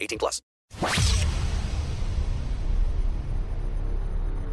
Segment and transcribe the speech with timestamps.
[0.00, 0.42] 18 plus.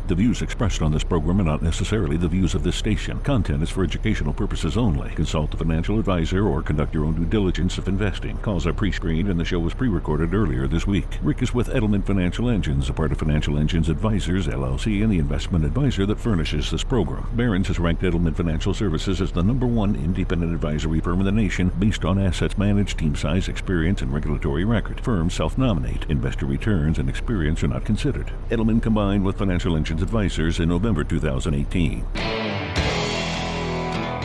[0.08, 3.20] The views expressed on this program are not necessarily the views of this station.
[3.22, 5.10] Content is for educational purposes only.
[5.16, 8.38] Consult a financial advisor or conduct your own due diligence if investing.
[8.38, 11.18] Calls are pre-screened and the show was pre-recorded earlier this week.
[11.24, 15.18] Rick is with Edelman Financial Engines, a part of Financial Engines Advisors, LLC, and the
[15.18, 17.28] investment advisor that furnishes this program.
[17.34, 21.32] Barron's has ranked Edelman Financial Services as the number one independent advisory firm in the
[21.32, 25.02] nation based on assets managed, team size, experience, and regulatory record.
[25.02, 26.06] Firms self-nominate.
[26.10, 28.32] Investor returns and experience are not considered.
[28.52, 32.06] Edelman combined with Financial Engines Advisors in November 2018.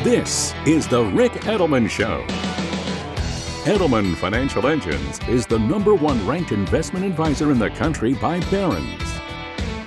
[0.02, 2.24] This is the Rick Edelman Show.
[3.64, 9.02] Edelman Financial Engines is the number one ranked investment advisor in the country by Barron's.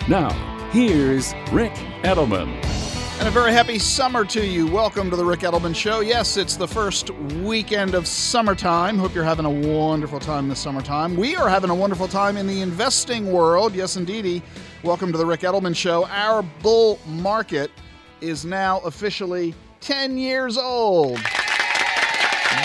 [0.08, 0.30] Now,
[0.72, 1.73] here's Rick
[2.04, 2.64] Edelman.
[3.20, 4.67] And a very happy summer to you.
[4.67, 6.02] Welcome to the Rick Edelman Show.
[6.02, 8.98] Yes, it's the first weekend of summertime.
[8.98, 11.16] Hope you're having a wonderful time this summertime.
[11.16, 13.76] We are having a wonderful time in the investing world.
[13.76, 14.44] Yes, indeedy.
[14.84, 16.06] Welcome to the Rick Edelman Show.
[16.08, 17.72] Our bull market
[18.20, 21.20] is now officially 10 years old.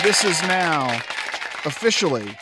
[0.03, 0.97] This is now
[1.63, 2.35] officially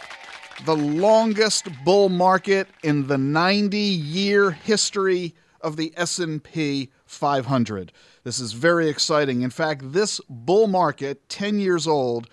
[0.65, 7.91] the longest bull market in the 90-year history of the S&P 500.
[8.23, 9.43] This is very exciting.
[9.43, 12.27] In fact, this bull market, 10 years old,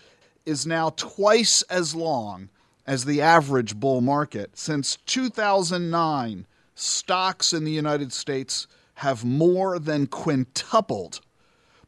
[0.46, 2.48] is now twice as long
[2.86, 4.56] as the average bull market.
[4.56, 11.20] Since 2009, stocks in the United States have more than quintupled.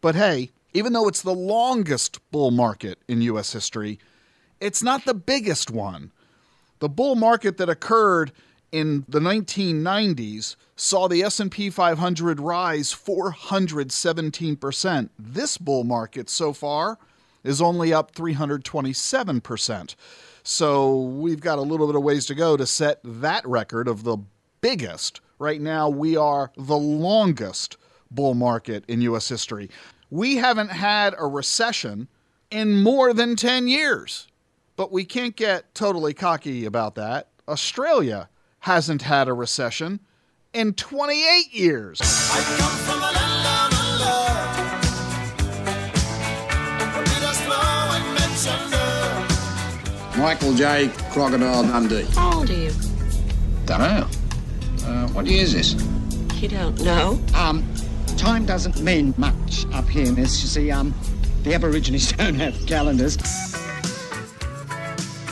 [0.01, 3.99] But hey, even though it's the longest bull market in US history,
[4.61, 6.13] it's not the biggest one.
[6.79, 8.33] The bull market that occurred
[8.73, 15.09] in the 1990s saw the S&P 500 rise 417%.
[15.19, 16.99] This bull market so far
[17.43, 19.95] is only up 327%.
[20.43, 24.05] So we've got a little bit of ways to go to set that record of
[24.05, 24.19] the
[24.61, 25.21] biggest.
[25.39, 27.77] Right now we are the longest
[28.11, 29.71] bull market in US history.
[30.11, 32.09] We haven't had a recession
[32.51, 34.29] in more than 10 years.
[34.77, 37.29] But we can't get totally cocky about that.
[37.49, 38.29] Australia
[38.61, 40.01] hasn't had a recession
[40.53, 42.01] in 28 years.
[50.19, 50.91] Michael J.
[51.11, 52.03] Crocodile Dundee.
[52.15, 52.73] How old are you?
[53.67, 54.09] Dunno.
[54.87, 55.75] Uh, what year is this?
[56.41, 57.21] You don't know?
[57.35, 57.65] Um,
[58.17, 60.43] time doesn't mean much up here, miss.
[60.43, 60.95] You see, um,
[61.43, 63.17] the Aborigines don't have calendars.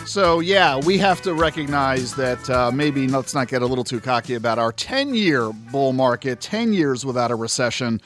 [0.07, 4.01] So, yeah, we have to recognize that uh, maybe let's not get a little too
[4.01, 8.01] cocky about our 10 year bull market, 10 years without a recession,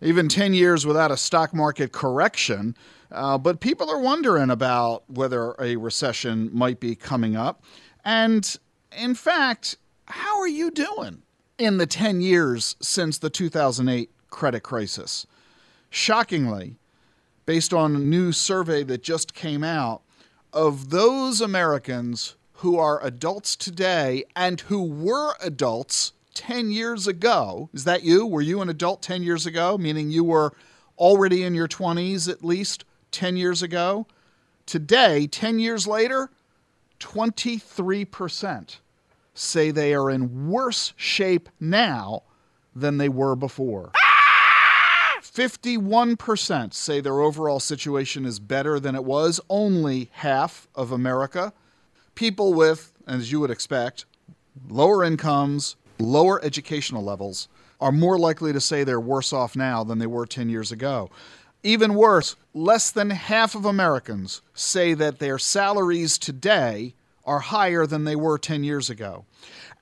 [0.00, 2.76] even 10 years without a stock market correction.
[3.12, 7.62] Uh, but people are wondering about whether a recession might be coming up.
[8.04, 8.56] And
[8.96, 9.76] in fact,
[10.06, 11.22] how are you doing
[11.58, 15.26] in the 10 years since the 2008 credit crisis?
[15.90, 16.76] Shockingly,
[17.44, 20.02] based on a new survey that just came out,
[20.52, 27.84] of those Americans who are adults today and who were adults 10 years ago, is
[27.84, 28.26] that you?
[28.26, 30.54] Were you an adult 10 years ago, meaning you were
[30.96, 34.06] already in your 20s at least 10 years ago?
[34.64, 36.30] Today, 10 years later,
[36.98, 38.78] 23%
[39.36, 42.22] say they are in worse shape now
[42.74, 43.92] than they were before.
[45.22, 49.38] 51% say their overall situation is better than it was.
[49.50, 51.52] Only half of America.
[52.14, 54.06] People with, as you would expect,
[54.68, 57.48] lower incomes, lower educational levels
[57.80, 61.10] are more likely to say they're worse off now than they were 10 years ago.
[61.62, 66.94] Even worse, less than half of Americans say that their salaries today
[67.26, 69.24] are higher than they were 10 years ago.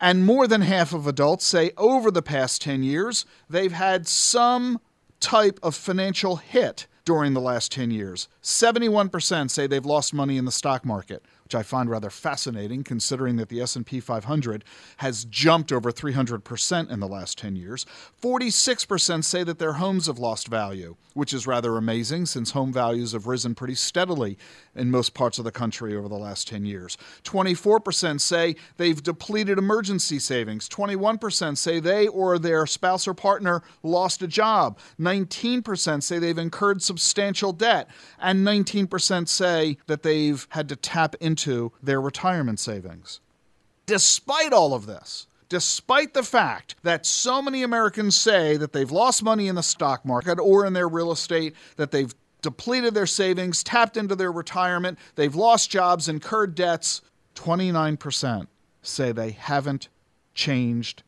[0.01, 4.81] And more than half of adults say over the past 10 years, they've had some
[5.21, 8.29] type of financial hit during the last 10 years.
[8.43, 11.23] 71% say they've lost money in the stock market.
[11.45, 14.65] Which I find rather fascinating considering that the S&P 500
[14.99, 17.85] has jumped over 300% in the last 10 years.
[18.23, 23.13] 46% say that their homes have lost value, which is rather amazing since home values
[23.13, 24.39] have risen pretty steadily
[24.75, 26.97] in most parts of the country over the last 10 years.
[27.25, 30.67] 24% say they've depleted emergency savings.
[30.71, 34.79] 21% say they or their spouse or partner lost a job.
[34.99, 37.91] 19% say they've incurred substantial debt.
[38.19, 41.34] And 19% say that they've had to tap into
[41.83, 43.21] their retirement savings.
[43.87, 49.23] Despite all of this, despite the fact that so many Americans say that they've lost
[49.23, 53.63] money in the stock market or in their real estate, that they've depleted their savings,
[53.63, 57.03] tapped into their retirement, they've lost jobs, incurred debts,
[57.35, 58.47] 29%
[58.83, 59.89] say they haven't
[60.35, 61.03] changed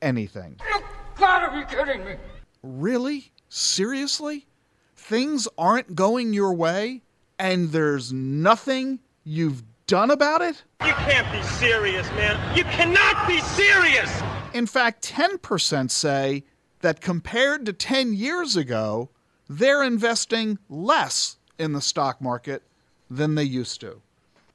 [0.00, 0.56] anything.
[0.70, 0.84] Oh, you
[1.18, 2.16] gotta be kidding me.
[2.62, 3.32] Really?
[3.48, 4.46] Seriously?
[4.94, 7.02] Things aren't going your way
[7.38, 10.62] and there's nothing you've done about it?
[10.84, 12.56] You can't be serious, man.
[12.56, 14.22] You cannot be serious.
[14.54, 16.44] In fact, 10% say
[16.80, 19.10] that compared to 10 years ago,
[19.48, 22.62] they're investing less in the stock market
[23.10, 24.00] than they used to.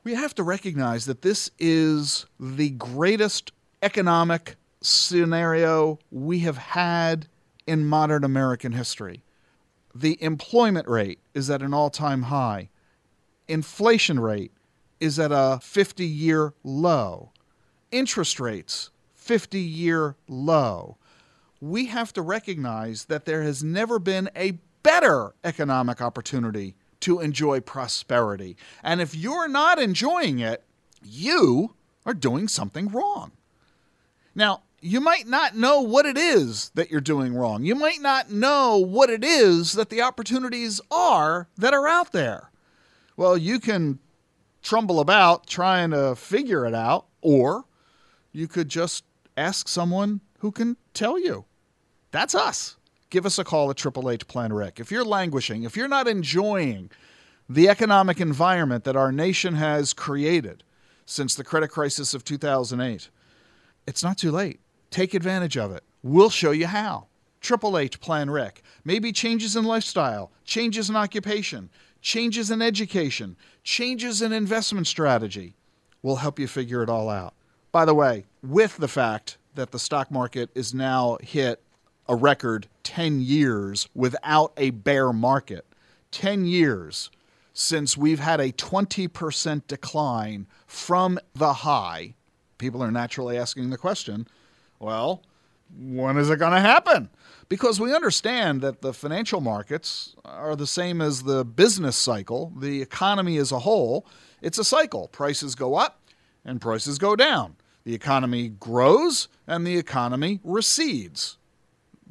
[0.03, 7.27] We have to recognize that this is the greatest economic scenario we have had
[7.67, 9.23] in modern American history.
[9.95, 12.69] The employment rate is at an all time high.
[13.47, 14.52] Inflation rate
[15.03, 17.31] is at a 50 year low.
[17.91, 20.97] Interest rates, 50 year low.
[21.59, 27.59] We have to recognize that there has never been a better economic opportunity to enjoy
[27.59, 28.55] prosperity.
[28.81, 30.63] And if you're not enjoying it,
[31.03, 33.33] you are doing something wrong.
[34.33, 37.63] Now, you might not know what it is that you're doing wrong.
[37.63, 42.51] You might not know what it is that the opportunities are that are out there.
[43.15, 43.99] Well, you can
[44.63, 47.65] trumble about trying to figure it out, or
[48.31, 49.03] you could just
[49.37, 51.45] ask someone who can tell you.
[52.11, 52.77] That's us.
[53.09, 54.79] Give us a call at Triple H Plan Rick.
[54.79, 56.89] If you're languishing, if you're not enjoying
[57.47, 60.63] the economic environment that our nation has created
[61.05, 63.09] since the credit crisis of 2008,
[63.85, 64.61] it's not too late.
[64.89, 65.83] Take advantage of it.
[66.01, 67.07] We'll show you how.
[67.41, 68.63] Triple H Plan Rick.
[68.85, 71.69] Maybe changes in lifestyle, changes in occupation,
[72.01, 75.55] changes in education, changes in investment strategy.
[76.01, 77.33] We'll help you figure it all out.
[77.71, 81.61] By the way, with the fact that the stock market is now hit
[82.07, 85.65] a record 10 years without a bear market,
[86.11, 87.09] 10 years
[87.53, 92.15] since we've had a 20% decline from the high,
[92.57, 94.27] people are naturally asking the question
[94.79, 95.23] well,
[95.79, 97.09] when is it going to happen?
[97.53, 102.81] Because we understand that the financial markets are the same as the business cycle, the
[102.81, 104.07] economy as a whole.
[104.41, 105.07] It's a cycle.
[105.09, 106.01] Prices go up
[106.43, 107.57] and prices go down.
[107.83, 111.37] The economy grows and the economy recedes.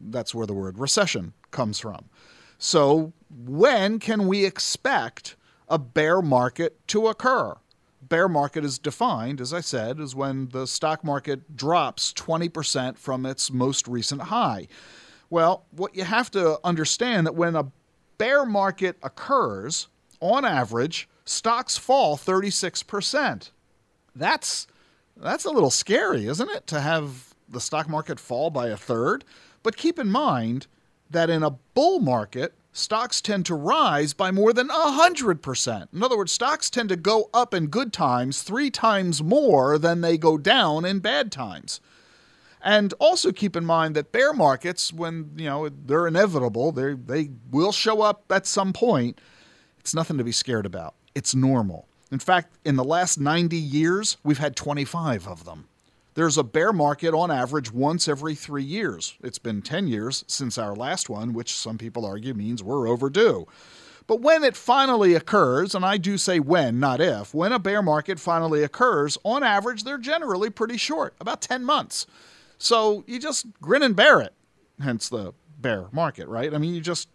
[0.00, 2.04] That's where the word recession comes from.
[2.56, 5.34] So, when can we expect
[5.68, 7.56] a bear market to occur?
[8.12, 13.24] bear market is defined, as I said, as when the stock market drops 20% from
[13.24, 14.68] its most recent high.
[15.32, 17.72] Well, what you have to understand that when a
[18.18, 19.88] bear market occurs,
[20.20, 23.50] on average, stocks fall 36%.
[24.14, 24.66] That's
[25.16, 29.24] that's a little scary, isn't it, to have the stock market fall by a third?
[29.62, 30.66] But keep in mind
[31.08, 35.94] that in a bull market, stocks tend to rise by more than 100%.
[35.94, 40.02] In other words, stocks tend to go up in good times three times more than
[40.02, 41.80] they go down in bad times.
[42.62, 47.30] And also keep in mind that bear markets, when you know they're inevitable, they they
[47.50, 49.20] will show up at some point.
[49.80, 50.94] It's nothing to be scared about.
[51.14, 51.88] It's normal.
[52.12, 55.66] In fact, in the last 90 years, we've had 25 of them.
[56.14, 59.14] There's a bear market on average once every three years.
[59.22, 63.46] It's been 10 years since our last one, which some people argue means we're overdue.
[64.06, 67.80] But when it finally occurs, and I do say when, not if, when a bear
[67.80, 72.06] market finally occurs, on average, they're generally pretty short, about 10 months.
[72.62, 74.34] So you just grin and bear it,
[74.80, 76.54] hence the bear market, right?
[76.54, 77.08] I mean, you just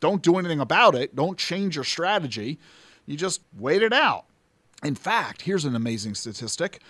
[0.00, 2.60] don't do anything about it, don't change your strategy,
[3.04, 4.26] you just wait it out.
[4.84, 6.80] In fact, here's an amazing statistic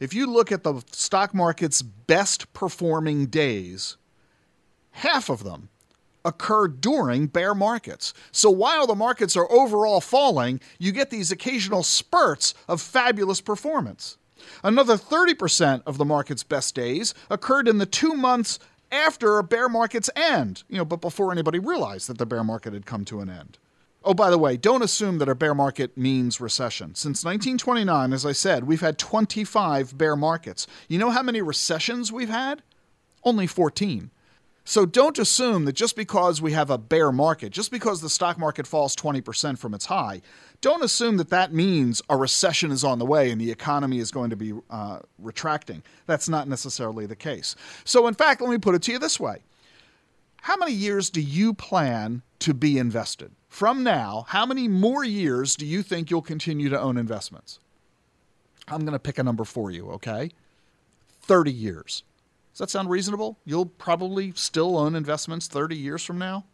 [0.00, 3.98] if you look at the stock market's best performing days,
[4.92, 5.68] half of them
[6.24, 8.14] occur during bear markets.
[8.32, 14.16] So while the markets are overall falling, you get these occasional spurts of fabulous performance.
[14.62, 18.58] Another 30% of the market's best days occurred in the two months
[18.92, 22.72] after a bear market's end, you know, but before anybody realized that the bear market
[22.72, 23.58] had come to an end.
[24.02, 26.94] Oh, by the way, don't assume that a bear market means recession.
[26.94, 30.66] Since 1929, as I said, we've had 25 bear markets.
[30.88, 32.62] You know how many recessions we've had?
[33.22, 34.10] Only 14.
[34.64, 38.38] So don't assume that just because we have a bear market, just because the stock
[38.38, 40.20] market falls 20% from its high,
[40.60, 44.10] don't assume that that means a recession is on the way and the economy is
[44.10, 45.82] going to be uh, retracting.
[46.06, 47.56] That's not necessarily the case.
[47.84, 49.38] So, in fact, let me put it to you this way
[50.42, 53.32] How many years do you plan to be invested?
[53.48, 57.58] From now, how many more years do you think you'll continue to own investments?
[58.68, 60.30] I'm going to pick a number for you, okay?
[61.22, 62.04] 30 years.
[62.60, 63.38] That sound reasonable?
[63.46, 66.44] You'll probably still own investments 30 years from now.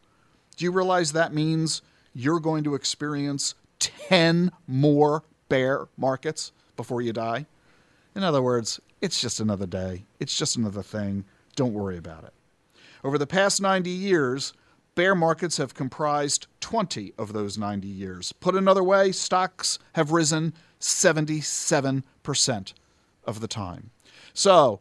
[0.57, 1.83] Do you realize that means
[2.15, 7.47] you're going to experience 10 more bear markets before you die?
[8.15, 10.05] In other words, it's just another day.
[10.21, 11.25] It's just another thing.
[11.57, 12.33] Don't worry about it.
[13.03, 14.53] Over the past 90 years,
[14.95, 18.31] bear markets have comprised 20 of those 90 years.
[18.31, 22.75] Put another way, stocks have risen 77%
[23.25, 23.91] of the time.
[24.33, 24.81] So,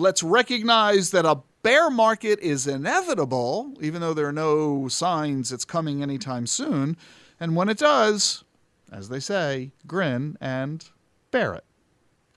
[0.00, 5.66] Let's recognize that a bear market is inevitable, even though there are no signs it's
[5.66, 6.96] coming anytime soon.
[7.38, 8.42] And when it does,
[8.90, 10.88] as they say, grin and
[11.30, 11.64] bear it.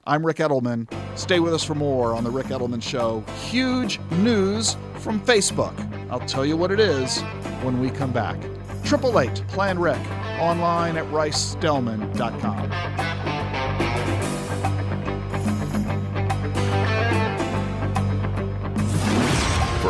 [0.03, 0.93] I'm Rick Edelman.
[1.17, 3.23] Stay with us for more on The Rick Edelman Show.
[3.45, 5.73] Huge news from Facebook.
[6.11, 7.21] I'll tell you what it is
[7.61, 8.35] when we come back.
[8.83, 10.05] 888 Plan Ric,
[10.37, 13.82] online at ricedelman.com.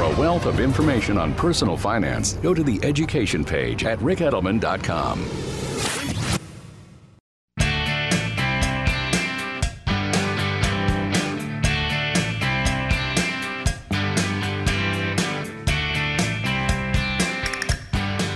[0.03, 5.52] For a wealth of information on personal finance, go to the education page at ricedelman.com.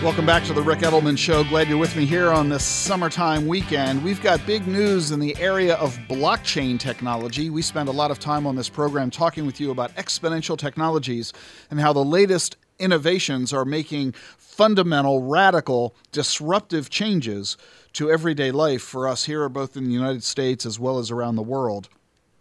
[0.07, 1.43] Welcome back to the Rick Edelman Show.
[1.43, 4.01] Glad you're with me here on this summertime weekend.
[4.01, 7.49] We've got big news in the area of blockchain technology.
[7.49, 11.33] We spend a lot of time on this program talking with you about exponential technologies
[11.69, 17.57] and how the latest innovations are making fundamental, radical, disruptive changes
[17.91, 21.35] to everyday life for us here, both in the United States as well as around
[21.35, 21.89] the world.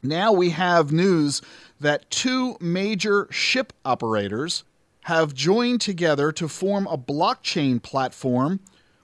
[0.04, 1.42] Now we have news
[1.80, 4.62] that two major ship operators
[5.06, 8.58] have joined together to form a blockchain platform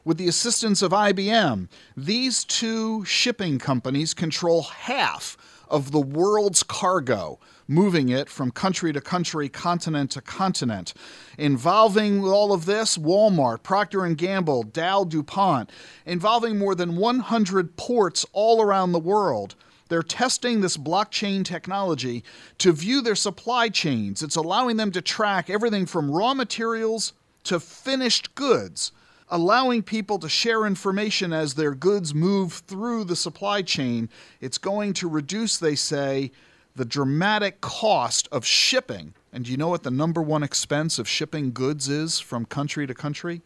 [0.04, 1.68] with the assistance of IBM.
[1.97, 5.37] These two shipping companies control half
[5.68, 10.92] of the world's cargo, moving it from country to country, continent to continent.
[11.38, 15.71] Involving all of this, Walmart, Procter & Gamble, Dow DuPont,
[16.04, 19.54] involving more than 100 ports all around the world.
[19.93, 22.25] They're testing this blockchain technology
[22.57, 24.23] to view their supply chains.
[24.23, 27.13] It's allowing them to track everything from raw materials
[27.45, 28.93] to finished goods,
[29.29, 34.09] allowing people to share information as their goods move through the supply chain.
[34.41, 36.33] It's going to reduce, they say,
[36.75, 39.13] the dramatic cost of shipping.
[39.31, 42.87] And do you know what the number one expense of shipping goods is from country
[42.87, 43.43] to country?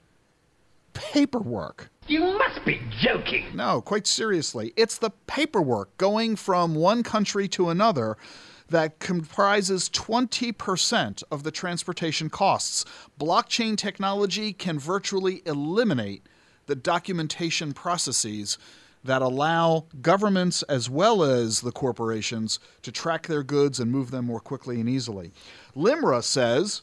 [0.94, 1.90] Paperwork.
[2.08, 3.46] You must be joking.
[3.54, 4.72] No, quite seriously.
[4.76, 8.16] It's the paperwork going from one country to another
[8.68, 12.84] that comprises 20% of the transportation costs.
[13.18, 16.24] Blockchain technology can virtually eliminate
[16.66, 18.56] the documentation processes
[19.02, 24.26] that allow governments as well as the corporations to track their goods and move them
[24.26, 25.32] more quickly and easily.
[25.76, 26.82] Limra says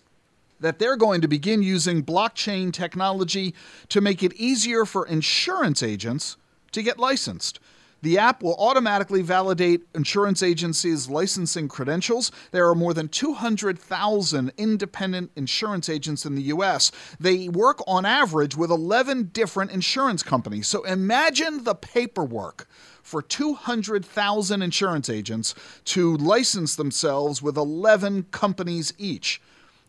[0.63, 3.53] that they're going to begin using blockchain technology
[3.89, 6.37] to make it easier for insurance agents
[6.71, 7.59] to get licensed.
[8.01, 12.31] The app will automatically validate insurance agencies' licensing credentials.
[12.51, 16.91] There are more than 200,000 independent insurance agents in the U.S.
[17.19, 20.67] They work on average with 11 different insurance companies.
[20.67, 22.67] So imagine the paperwork
[23.01, 25.55] for 200,000 insurance agents
[25.85, 29.41] to license themselves with 11 companies each.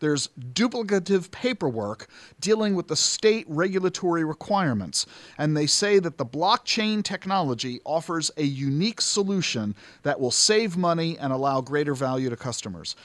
[0.05, 2.09] There's duplicative paperwork
[2.39, 5.07] dealing with the state regulatory requirements,
[5.39, 11.17] and they say that the blockchain technology offers a unique solution that will save money
[11.17, 12.97] and allow greater value to customers.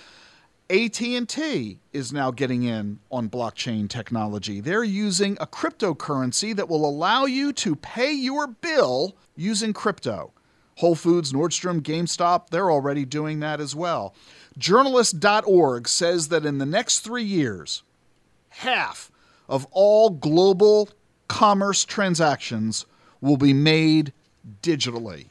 [0.70, 4.60] AT&T is now getting in on blockchain technology.
[4.60, 10.34] They're using a cryptocurrency that will allow you to pay your bill using crypto.
[10.80, 14.16] Whole Foods, Nordstrom, GameStop, they're already doing that as well.
[14.58, 17.84] Journalist.org says that in the next 3 years,
[18.48, 19.12] half
[19.50, 20.90] of all global
[21.28, 22.86] commerce transactions
[23.20, 24.14] will be made
[24.62, 25.28] digitally.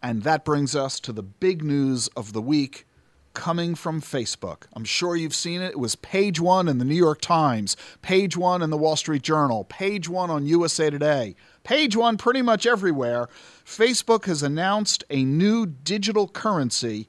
[0.00, 2.86] And that brings us to the big news of the week
[3.34, 4.64] coming from Facebook.
[4.74, 5.70] I'm sure you've seen it.
[5.70, 9.22] It was page one in the New York Times, page one in the Wall Street
[9.22, 13.28] Journal, page one on USA Today, page one pretty much everywhere.
[13.64, 17.08] Facebook has announced a new digital currency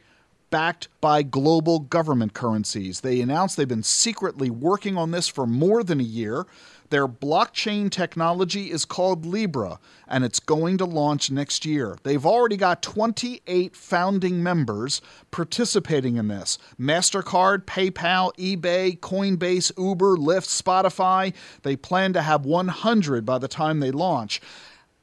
[0.50, 3.02] backed by global government currencies.
[3.02, 6.46] They announced they've been secretly working on this for more than a year.
[6.90, 11.98] Their blockchain technology is called Libra, and it's going to launch next year.
[12.04, 20.62] They've already got 28 founding members participating in this MasterCard, PayPal, eBay, Coinbase, Uber, Lyft,
[20.62, 21.34] Spotify.
[21.64, 24.42] They plan to have 100 by the time they launch.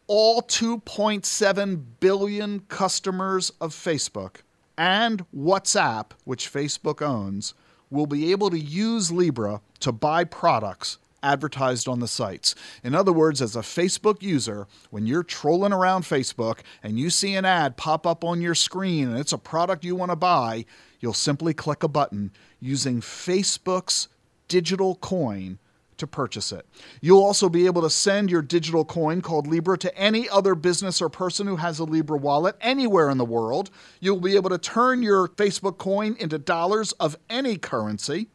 [0.06, 4.36] All 2.7 billion customers of Facebook
[4.76, 7.54] and WhatsApp, which Facebook owns,
[7.90, 12.54] will be able to use Libra to buy products advertised on the sites.
[12.82, 17.34] In other words, as a Facebook user, when you're trolling around Facebook and you see
[17.34, 20.64] an ad pop up on your screen and it's a product you want to buy,
[21.00, 24.08] you'll simply click a button using Facebook's
[24.48, 25.58] digital coin
[26.00, 26.66] to purchase it.
[27.00, 31.00] You'll also be able to send your digital coin called Libra to any other business
[31.00, 33.70] or person who has a Libra wallet anywhere in the world.
[34.00, 38.28] You'll be able to turn your Facebook coin into dollars of any currency.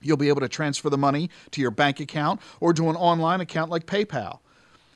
[0.00, 3.40] You'll be able to transfer the money to your bank account or to an online
[3.40, 4.40] account like PayPal.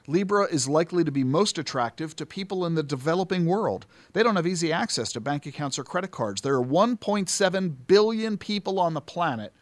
[0.08, 3.86] Libra is likely to be most attractive to people in the developing world.
[4.12, 6.40] They don't have easy access to bank accounts or credit cards.
[6.40, 9.52] There are 1.7 billion people on the planet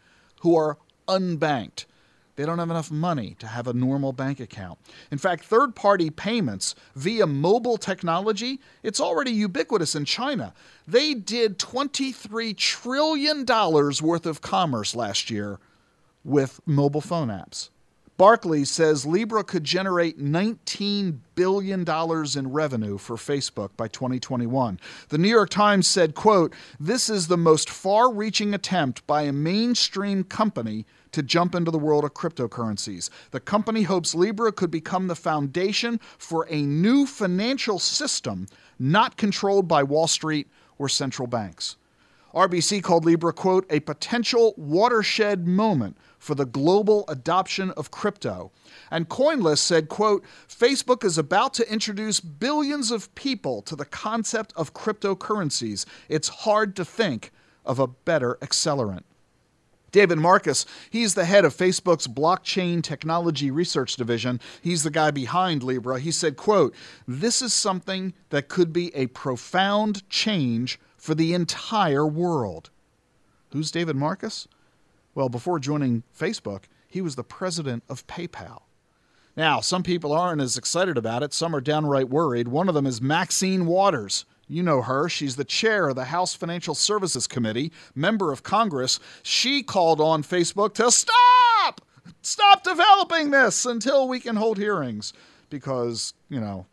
[0.41, 1.85] who are unbanked.
[2.41, 4.79] They don't have enough money to have a normal bank account.
[5.11, 10.55] In fact, third-party payments via mobile technology, it's already ubiquitous in China.
[10.87, 15.59] They did 23 trillion dollars worth of commerce last year
[16.23, 17.69] with mobile phone apps.
[18.17, 24.79] Barclays says Libra could generate $19 billion in revenue for Facebook by 2021.
[25.09, 30.23] The New York Times said, quote, This is the most far-reaching attempt by a mainstream
[30.23, 33.09] company to jump into the world of cryptocurrencies.
[33.31, 38.47] The company hopes Libra could become the foundation for a new financial system
[38.79, 40.47] not controlled by Wall Street
[40.77, 41.77] or central banks.
[42.33, 48.51] RBC called Libra, quote, a potential watershed moment for the global adoption of crypto.
[48.89, 54.53] And CoinList said, quote, Facebook is about to introduce billions of people to the concept
[54.55, 55.85] of cryptocurrencies.
[56.07, 57.31] It's hard to think
[57.65, 59.03] of a better accelerant.
[59.91, 64.39] David Marcus, he's the head of Facebook's blockchain technology research division.
[64.61, 65.99] He's the guy behind Libra.
[65.99, 66.73] He said, quote,
[67.07, 72.69] "This is something that could be a profound change for the entire world."
[73.51, 74.47] Who's David Marcus?
[75.13, 78.61] Well, before joining Facebook, he was the president of PayPal.
[79.35, 82.47] Now, some people aren't as excited about it, some are downright worried.
[82.47, 84.25] One of them is Maxine Waters.
[84.51, 85.07] You know her.
[85.07, 88.99] She's the chair of the House Financial Services Committee, member of Congress.
[89.23, 91.79] She called on Facebook to stop!
[92.21, 95.13] Stop developing this until we can hold hearings
[95.49, 96.65] because, you know,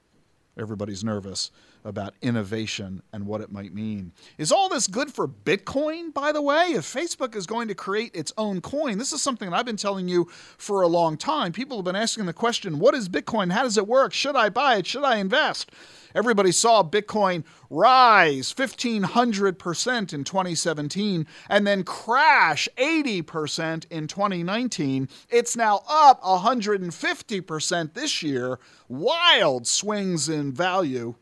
[0.59, 1.53] everybody's nervous
[1.85, 4.13] about innovation and what it might mean.
[4.37, 6.73] Is all this good for Bitcoin, by the way?
[6.73, 9.77] If Facebook is going to create its own coin, this is something that I've been
[9.77, 11.53] telling you for a long time.
[11.53, 13.53] People have been asking the question what is Bitcoin?
[13.53, 14.13] How does it work?
[14.13, 14.87] Should I buy it?
[14.87, 15.71] Should I invest?
[16.15, 25.09] Everybody saw Bitcoin rise 1,500% in 2017 and then crash 80% in 2019.
[25.29, 28.59] It's now up 150% this year.
[28.89, 31.15] Wild swings in value.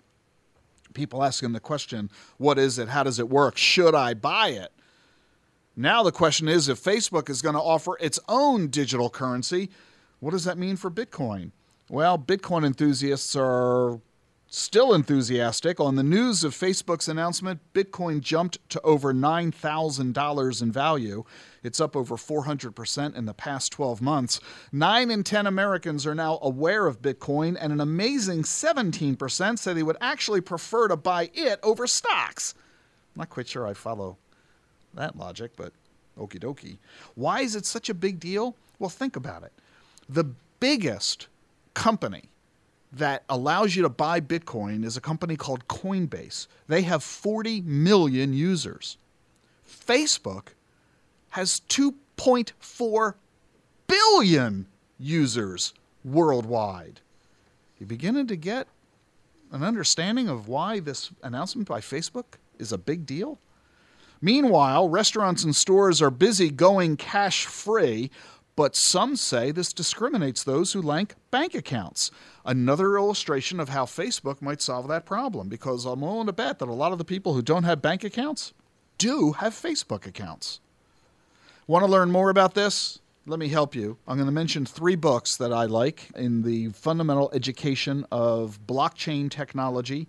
[0.96, 2.88] People asking the question what is it?
[2.88, 3.59] How does it work?
[3.59, 4.72] Should I buy it?
[5.76, 9.68] Now the question is if Facebook is going to offer its own digital currency,
[10.20, 11.50] what does that mean for Bitcoin?
[11.90, 14.00] Well, Bitcoin enthusiasts are
[14.59, 21.25] Still enthusiastic, on the news of Facebook's announcement, Bitcoin jumped to over $9,000 in value.
[21.62, 24.40] It's up over 400% in the past 12 months.
[24.73, 29.83] Nine in 10 Americans are now aware of Bitcoin, and an amazing 17% say they
[29.83, 32.55] would actually prefer to buy it over stocks.
[33.14, 34.16] I'm not quite sure I follow
[34.95, 35.75] that logic, but
[36.19, 36.79] okie dokie.
[37.14, 38.57] Why is it such a big deal?
[38.79, 39.53] Well, think about it.
[40.09, 40.25] The
[40.61, 41.27] biggest
[41.75, 42.31] company
[42.92, 46.46] that allows you to buy Bitcoin is a company called Coinbase.
[46.68, 48.96] They have 40 million users.
[49.68, 50.49] Facebook
[51.31, 53.14] has 2.4
[53.87, 54.66] billion
[54.99, 57.01] users worldwide.
[57.79, 58.68] You beginning to get
[59.53, 62.25] an understanding of why this announcement by Facebook
[62.59, 63.38] is a big deal?
[64.20, 68.11] Meanwhile, restaurants and stores are busy going cash free,
[68.57, 72.11] but some say this discriminates those who lack bank accounts.
[72.45, 76.69] Another illustration of how Facebook might solve that problem, because I'm willing to bet that
[76.69, 78.55] a lot of the people who don't have bank accounts
[78.99, 80.61] do have Facebook accounts.
[81.66, 83.01] Want to learn more about this?
[83.27, 83.99] Let me help you.
[84.07, 89.31] I'm going to mention three books that I like in the fundamental education of blockchain
[89.31, 90.07] technology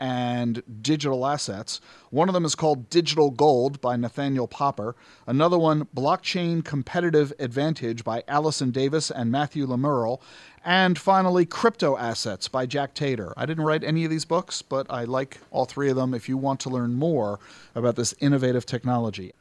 [0.00, 1.80] and digital assets.
[2.08, 4.96] One of them is called Digital Gold by Nathaniel Popper.
[5.26, 10.22] Another one, Blockchain Competitive Advantage by Allison Davis and Matthew Le Merle.
[10.64, 13.34] And finally, Crypto Assets by Jack Tatar.
[13.36, 16.28] I didn't write any of these books, but I like all three of them if
[16.28, 17.38] you want to learn more
[17.74, 19.32] about this innovative technology.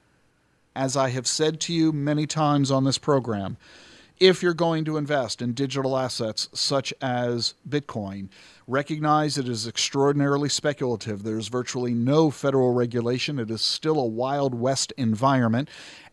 [0.75, 3.57] As I have said to you many times on this program,
[4.19, 8.27] if you're going to invest in digital assets such as Bitcoin,
[8.69, 11.23] recognize it is extraordinarily speculative.
[11.23, 13.39] There's virtually no federal regulation.
[13.39, 15.69] It is still a Wild West environment.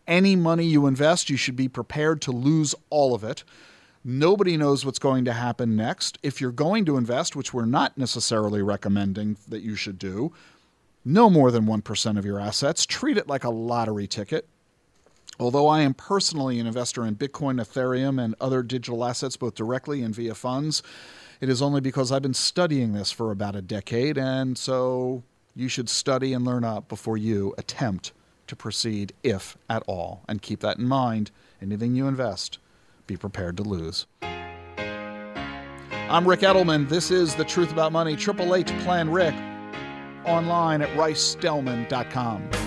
[0.07, 3.43] Any money you invest, you should be prepared to lose all of it.
[4.03, 6.17] Nobody knows what's going to happen next.
[6.23, 10.33] If you're going to invest, which we're not necessarily recommending that you should do,
[11.05, 12.85] no more than 1% of your assets.
[12.85, 14.47] Treat it like a lottery ticket.
[15.39, 20.01] Although I am personally an investor in Bitcoin, Ethereum, and other digital assets, both directly
[20.01, 20.81] and via funds,
[21.39, 25.23] it is only because I've been studying this for about a decade, and so
[25.55, 28.11] you should study and learn up before you attempt
[28.47, 30.23] to proceed, if at all.
[30.27, 31.31] And keep that in mind.
[31.61, 32.59] Anything you invest,
[33.05, 34.05] be prepared to lose.
[36.09, 36.87] I'm Rick Edelman.
[36.87, 38.15] This is The Truth About Money.
[38.15, 39.35] Triple Eight Plan Rick,
[40.25, 42.66] online at ricedelman.com.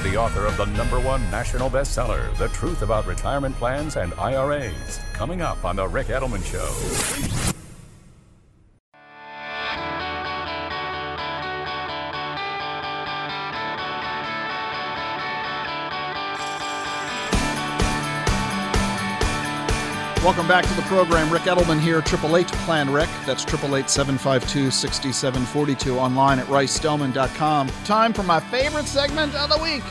[0.00, 4.14] With the author of the number one national bestseller, The Truth About Retirement Plans and
[4.14, 7.49] IRAs, coming up on The Rick Edelman Show.
[20.30, 21.28] Welcome back to the program.
[21.28, 23.08] Rick Edelman here, Triple Eight Plan Ric.
[23.26, 27.68] That's triple eight seven five two sixty seven forty two online at ricedelman.com.
[27.84, 29.82] Time for my favorite segment of the week.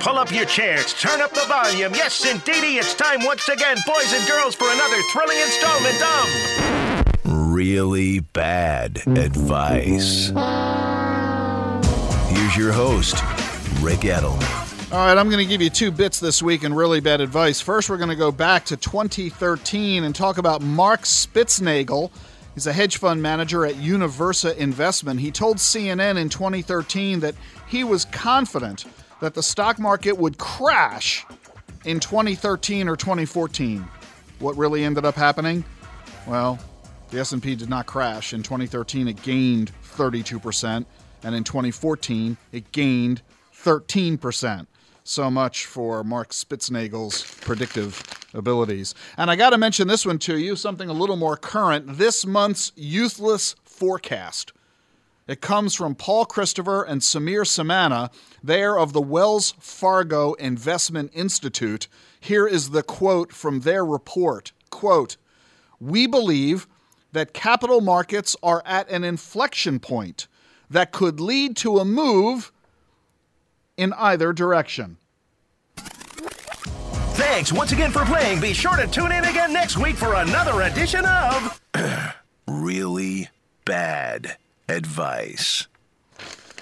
[0.00, 1.92] Pull up your chairs, turn up the volume.
[1.94, 6.02] Yes, indeedy, it's time once again, boys and girls, for another thrilling installment
[7.20, 10.28] of Really bad advice.
[12.30, 13.16] Here's your host,
[13.82, 14.61] Rick Edelman.
[14.92, 17.62] All right, I'm going to give you two bits this week and really bad advice.
[17.62, 22.10] First, we're going to go back to 2013 and talk about Mark Spitznagel.
[22.52, 25.18] He's a hedge fund manager at Universa Investment.
[25.18, 27.34] He told CNN in 2013 that
[27.66, 28.84] he was confident
[29.22, 31.24] that the stock market would crash
[31.86, 33.88] in 2013 or 2014.
[34.40, 35.64] What really ended up happening?
[36.26, 36.58] Well,
[37.08, 38.34] the S&P did not crash.
[38.34, 40.84] In 2013, it gained 32%,
[41.22, 43.22] and in 2014, it gained
[43.54, 44.66] 13%.
[45.04, 48.02] So much for Mark Spitznagel's predictive
[48.34, 48.94] abilities.
[49.16, 51.98] And I got to mention this one to you, something a little more current.
[51.98, 54.52] This month's Useless Forecast.
[55.26, 58.10] It comes from Paul Christopher and Sameer Samana.
[58.44, 61.88] They are of the Wells Fargo Investment Institute.
[62.20, 64.52] Here is the quote from their report.
[64.70, 65.16] Quote,
[65.80, 66.68] we believe
[67.10, 70.28] that capital markets are at an inflection point
[70.70, 72.52] that could lead to a move
[73.82, 74.96] in either direction.
[77.14, 78.40] Thanks once again for playing.
[78.40, 81.60] Be sure to tune in again next week for another edition of
[82.46, 83.28] Really
[83.64, 84.36] bad
[84.68, 85.66] advice.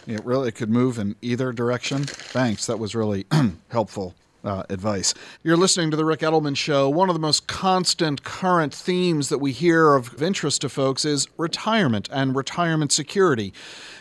[0.06, 2.04] It really could move in either direction.
[2.04, 2.66] Thanks.
[2.66, 3.26] That was really
[3.70, 5.14] helpful uh, advice.
[5.42, 6.88] You're listening to The Rick Edelman Show.
[6.88, 11.28] One of the most constant current themes that we hear of interest to folks is
[11.36, 13.52] retirement and retirement security.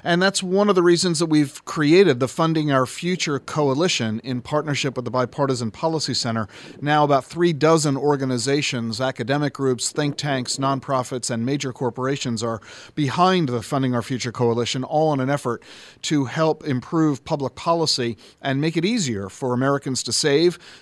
[0.03, 4.41] And that's one of the reasons that we've created the Funding Our Future Coalition in
[4.41, 6.47] partnership with the Bipartisan Policy Center.
[6.81, 12.61] Now, about three dozen organizations, academic groups, think tanks, nonprofits, and major corporations are
[12.95, 15.61] behind the Funding Our Future Coalition, all in an effort
[16.03, 20.28] to help improve public policy and make it easier for Americans to save,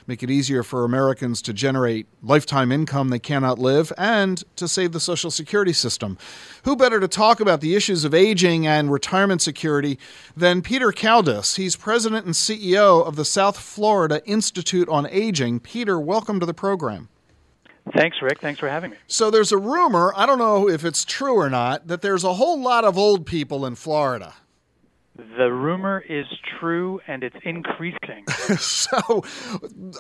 [0.08, 4.92] make it easier for Americans to generate lifetime income they cannot live, and to save
[4.92, 6.18] the Social Security system.
[6.64, 9.98] Who better to talk about the issues of aging and retirement security
[10.36, 11.56] than Peter Kaldes?
[11.56, 15.60] He's president and CEO of the South Florida Institute on Aging.
[15.60, 17.10] Peter, welcome to the program.
[17.94, 18.42] Thanks, Rick.
[18.42, 18.98] Thanks for having me.
[19.08, 22.34] So, there's a rumor, I don't know if it's true or not, that there's a
[22.34, 24.34] whole lot of old people in Florida.
[25.18, 26.28] The rumor is
[26.60, 28.28] true and it's increasing.
[28.60, 29.24] so,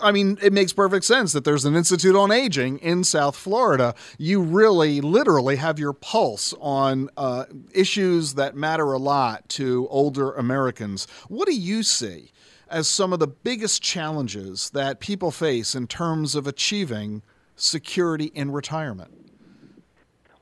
[0.02, 3.96] I mean, it makes perfect sense that there's an Institute on Aging in South Florida.
[4.20, 10.34] You really, literally have your pulse on uh, issues that matter a lot to older
[10.34, 11.08] Americans.
[11.30, 12.32] What do you see
[12.70, 17.24] as some of the biggest challenges that people face in terms of achieving
[17.56, 19.12] security in retirement?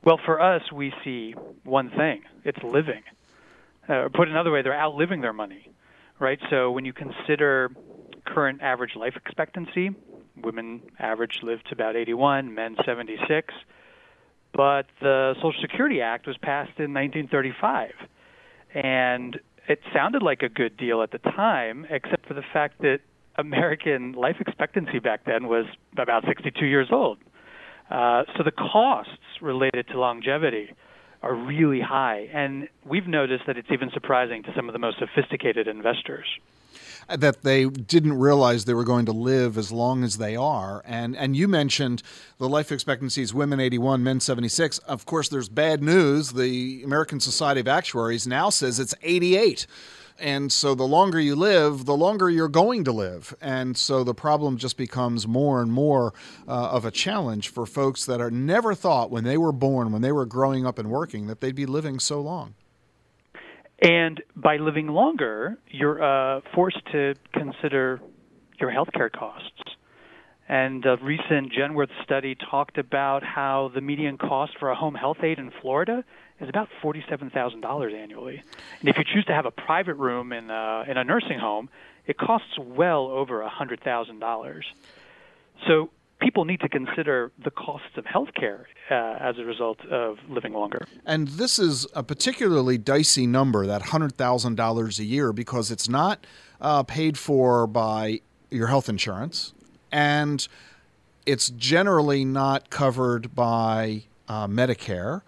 [0.04, 1.34] Well, for us, we see
[1.64, 3.02] one thing it's living.
[3.88, 5.70] Uh, put another way, they're outliving their money,
[6.18, 6.38] right?
[6.50, 7.70] So when you consider
[8.24, 9.90] current average life expectancy,
[10.42, 13.54] women average live to about 81, men 76.
[14.52, 17.92] But the Social Security Act was passed in 1935,
[18.74, 23.00] and it sounded like a good deal at the time, except for the fact that
[23.36, 25.66] American life expectancy back then was
[25.98, 27.18] about 62 years old.
[27.90, 30.70] Uh, so the costs related to longevity
[31.22, 32.28] are really high.
[32.32, 36.26] And we've noticed that it's even surprising to some of the most sophisticated investors.
[37.08, 40.82] Uh, that they didn't realize they were going to live as long as they are.
[40.84, 42.02] And, and you mentioned
[42.38, 44.78] the life expectancies women 81, men 76.
[44.78, 46.32] Of course, there's bad news.
[46.32, 49.66] The American Society of Actuaries now says it's 88.
[50.18, 53.34] And so the longer you live, the longer you're going to live.
[53.40, 56.14] And so the problem just becomes more and more
[56.48, 60.02] uh, of a challenge for folks that are never thought when they were born, when
[60.02, 62.54] they were growing up and working, that they'd be living so long.
[63.80, 68.00] And by living longer, you're uh, forced to consider
[68.58, 69.52] your healthcare costs.
[70.48, 75.18] And a recent Genworth study talked about how the median cost for a home health
[75.22, 76.04] aide in Florida
[76.40, 78.42] is about forty-seven thousand dollars annually.
[78.80, 81.68] And if you choose to have a private room in a, in a nursing home,
[82.06, 84.66] it costs well over a hundred thousand dollars.
[85.66, 90.52] So people need to consider the costs of healthcare uh, as a result of living
[90.52, 90.86] longer.
[91.04, 95.88] And this is a particularly dicey number, that hundred thousand dollars a year, because it's
[95.88, 96.26] not
[96.60, 98.20] uh, paid for by
[98.50, 99.52] your health insurance,
[99.90, 100.46] and
[101.24, 105.22] it's generally not covered by uh, Medicare.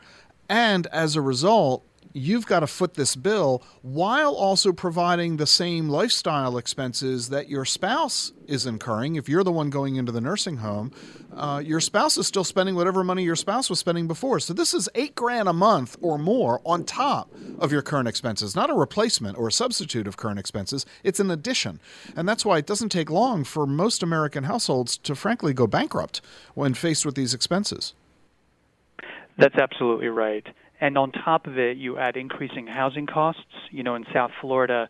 [0.48, 5.88] And as a result, you've got to foot this bill while also providing the same
[5.88, 9.16] lifestyle expenses that your spouse is incurring.
[9.16, 10.90] If you're the one going into the nursing home,
[11.34, 14.40] uh, your spouse is still spending whatever money your spouse was spending before.
[14.40, 18.56] So this is eight grand a month or more on top of your current expenses,
[18.56, 20.86] not a replacement or a substitute of current expenses.
[21.04, 21.80] It's an addition.
[22.16, 26.20] And that's why it doesn't take long for most American households to frankly go bankrupt
[26.54, 27.94] when faced with these expenses.
[29.38, 30.46] That's absolutely right.
[30.80, 33.42] And on top of it, you add increasing housing costs.
[33.70, 34.88] You know, in South Florida,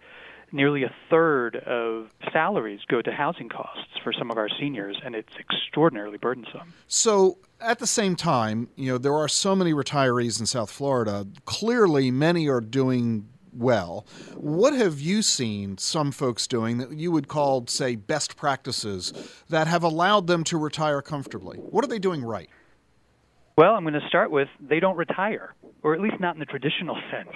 [0.53, 5.15] nearly a third of salaries go to housing costs for some of our seniors, and
[5.15, 6.73] it's extraordinarily burdensome.
[6.87, 11.27] So, at the same time, you know, there are so many retirees in South Florida.
[11.45, 14.07] Clearly, many are doing well.
[14.35, 19.13] What have you seen some folks doing that you would call, say, best practices
[19.49, 21.59] that have allowed them to retire comfortably?
[21.59, 22.49] What are they doing right?
[23.59, 26.47] Well, I'm going to start with they don't retire, or at least not in the
[26.47, 27.35] traditional sense.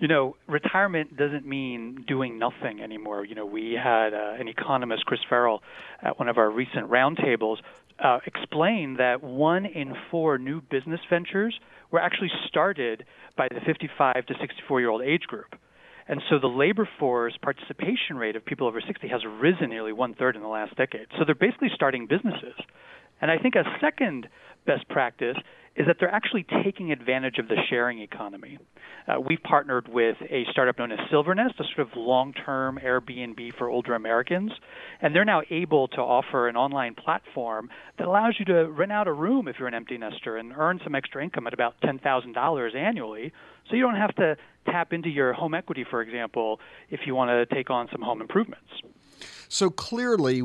[0.00, 3.24] you know, retirement doesn't mean doing nothing anymore.
[3.24, 5.62] You know, we had uh, an economist, Chris Farrell,
[6.02, 7.58] at one of our recent roundtables
[8.02, 11.56] uh, explain that one in four new business ventures
[11.92, 13.04] were actually started
[13.36, 15.54] by the 55 to 64 year old age group.
[16.08, 20.14] And so the labor force participation rate of people over 60 has risen nearly one
[20.14, 21.06] third in the last decade.
[21.16, 22.58] So they're basically starting businesses.
[23.20, 24.26] And I think a second
[24.66, 25.36] best practice
[25.76, 28.58] is that they're actually taking advantage of the sharing economy.
[29.08, 33.54] Uh, we've partnered with a startup known as Silvernest, a sort of long term Airbnb
[33.58, 34.52] for older Americans.
[35.02, 39.08] And they're now able to offer an online platform that allows you to rent out
[39.08, 42.76] a room if you're an empty nester and earn some extra income at about $10,000
[42.76, 43.32] annually.
[43.68, 47.30] So you don't have to tap into your home equity, for example, if you want
[47.30, 48.68] to take on some home improvements.
[49.48, 50.42] So clearly,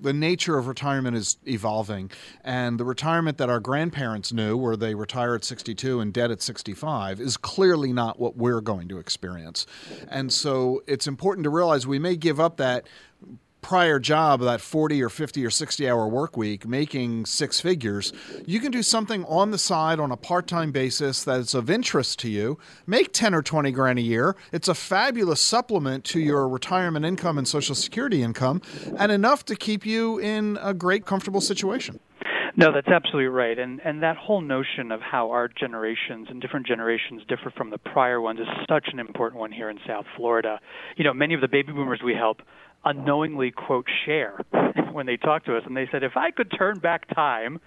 [0.00, 2.10] the nature of retirement is evolving,
[2.44, 6.40] and the retirement that our grandparents knew, where they retire at 62 and dead at
[6.40, 9.66] 65, is clearly not what we're going to experience.
[10.08, 12.86] And so it's important to realize we may give up that
[13.60, 18.12] prior job, that 40 or 50 or 60 hour work week, making six figures,
[18.46, 22.18] you can do something on the side on a part time basis that's of interest
[22.20, 22.58] to you.
[22.86, 24.36] Make 10 or 20 grand a year.
[24.52, 28.62] It's a fabulous supplement to your retirement income and Social Security income,
[28.98, 32.00] and enough to keep you in a great, comfortable situation.
[32.58, 33.56] No, that's absolutely right.
[33.56, 37.78] And and that whole notion of how our generations and different generations differ from the
[37.78, 40.58] prior ones is such an important one here in South Florida.
[40.96, 42.42] You know, many of the baby boomers we help
[42.84, 44.40] unknowingly quote Cher
[44.92, 45.62] when they talk to us.
[45.66, 47.60] And they said if I could turn back time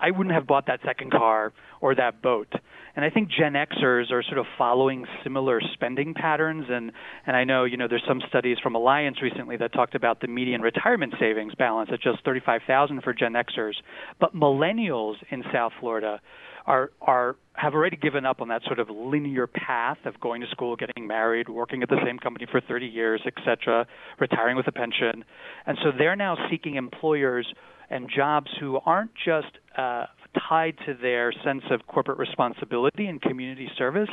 [0.00, 2.52] I wouldn't have bought that second car or that boat.
[2.94, 6.66] And I think Gen Xers are sort of following similar spending patterns.
[6.68, 6.92] And
[7.26, 10.28] and I know, you know, there's some studies from Allianz recently that talked about the
[10.28, 13.74] median retirement savings balance at just 35,000 for Gen Xers,
[14.20, 16.20] but millennials in South Florida
[16.68, 20.46] are are have already given up on that sort of linear path of going to
[20.48, 23.84] school, getting married, working at the same company for 30 years, etc.,
[24.20, 25.24] retiring with a pension,
[25.66, 27.52] and so they're now seeking employers
[27.90, 30.04] and jobs who aren't just uh,
[30.48, 34.10] tied to their sense of corporate responsibility and community service.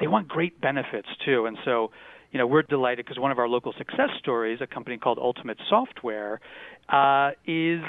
[0.00, 1.90] They want great benefits too, and so
[2.30, 5.58] you know we're delighted because one of our local success stories, a company called Ultimate
[5.68, 6.40] Software,
[6.88, 7.80] uh, is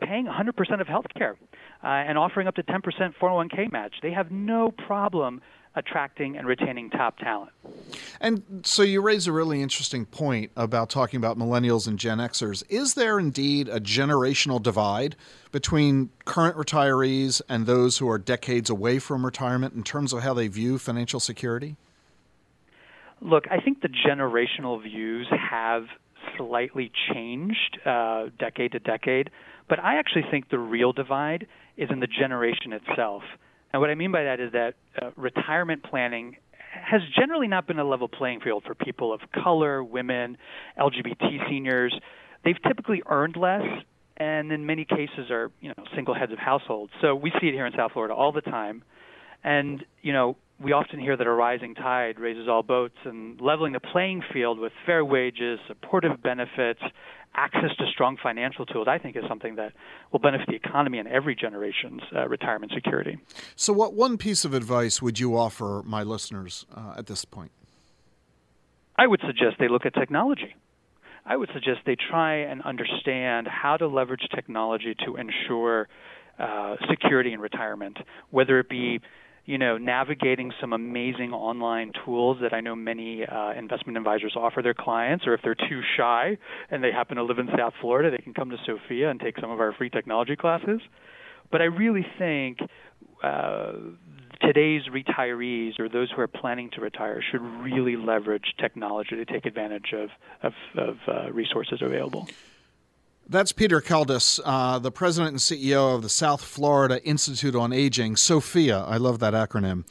[0.00, 1.36] paying 100% of health care
[1.82, 3.94] uh, and offering up to 10% 401k match.
[4.02, 5.40] They have no problem
[5.74, 7.50] attracting and retaining top talent.
[8.20, 12.62] And so you raise a really interesting point about talking about millennials and Gen Xers.
[12.68, 15.16] Is there indeed a generational divide
[15.50, 20.34] between current retirees and those who are decades away from retirement in terms of how
[20.34, 21.76] they view financial security?
[23.20, 25.84] Look, I think the generational views have
[26.36, 29.30] slightly changed uh, decade to decade,
[29.68, 33.22] but I actually think the real divide is in the generation itself.
[33.72, 36.36] And what I mean by that is that uh, retirement planning
[36.72, 40.36] has generally not been a level playing field for people of color, women,
[40.78, 41.94] LGBT seniors.
[42.44, 43.62] They've typically earned less
[44.16, 46.92] and in many cases are, you know, single heads of households.
[47.00, 48.84] So we see it here in South Florida all the time.
[49.42, 53.72] And, you know, we often hear that a rising tide raises all boats and leveling
[53.72, 56.80] the playing field with fair wages, supportive benefits,
[57.34, 59.72] access to strong financial tools, I think is something that
[60.12, 63.18] will benefit the economy and every generation's uh, retirement security.
[63.56, 67.52] So, what one piece of advice would you offer my listeners uh, at this point?
[68.96, 70.54] I would suggest they look at technology.
[71.24, 75.88] I would suggest they try and understand how to leverage technology to ensure
[76.38, 77.96] uh, security in retirement,
[78.30, 79.00] whether it be
[79.44, 84.62] you know, navigating some amazing online tools that I know many uh, investment advisors offer
[84.62, 86.38] their clients, or if they're too shy
[86.70, 89.38] and they happen to live in South Florida, they can come to SOFIA and take
[89.40, 90.80] some of our free technology classes.
[91.50, 92.58] But I really think
[93.22, 93.72] uh,
[94.40, 99.44] today's retirees or those who are planning to retire should really leverage technology to take
[99.44, 100.10] advantage of,
[100.42, 102.28] of, of uh, resources available.
[103.32, 108.16] That's Peter Kaldes, uh, the president and CEO of the South Florida Institute on Aging,
[108.16, 108.86] SOFIA.
[108.86, 109.86] I love that acronym.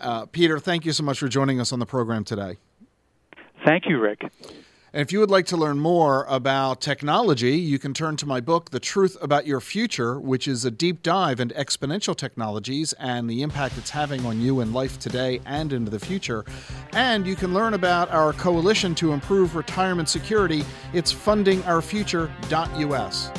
[0.00, 2.56] Uh, Peter, thank you so much for joining us on the program today.
[3.64, 4.24] Thank you, Rick.
[4.94, 8.42] And if you would like to learn more about technology, you can turn to my
[8.42, 13.30] book, The Truth About Your Future, which is a deep dive into exponential technologies and
[13.30, 16.44] the impact it's having on you in life today and into the future.
[16.92, 20.62] And you can learn about our coalition to improve retirement security.
[20.92, 23.30] It's fundingourfuture.us.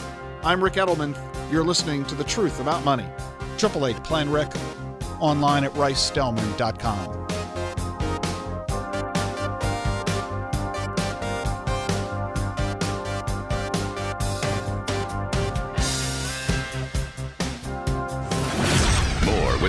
[0.43, 1.15] I'm Rick Edelman.
[1.51, 3.05] You're listening to The Truth About Money.
[3.57, 4.49] 888 Plan Ric,
[5.19, 7.42] online at ricedelman.com.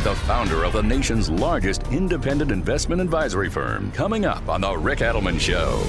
[0.05, 4.99] the founder of the nation's largest independent investment advisory firm coming up on The Rick
[4.99, 5.83] Edelman Show.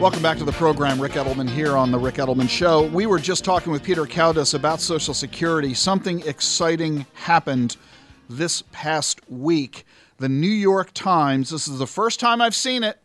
[0.00, 1.00] Welcome back to the program.
[1.00, 2.88] Rick Edelman here on The Rick Edelman Show.
[2.88, 5.74] We were just talking with Peter Kaldes about Social Security.
[5.74, 7.76] Something exciting happened
[8.28, 9.85] this past week.
[10.18, 12.98] The New York Times, this is the first time I've seen it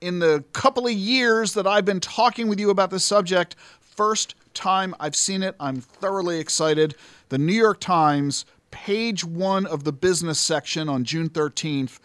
[0.00, 3.54] in the couple of years that I've been talking with you about this subject.
[3.80, 5.56] First time I've seen it.
[5.60, 6.94] I'm thoroughly excited.
[7.28, 11.98] The New York Times, page one of the business section on June 13th,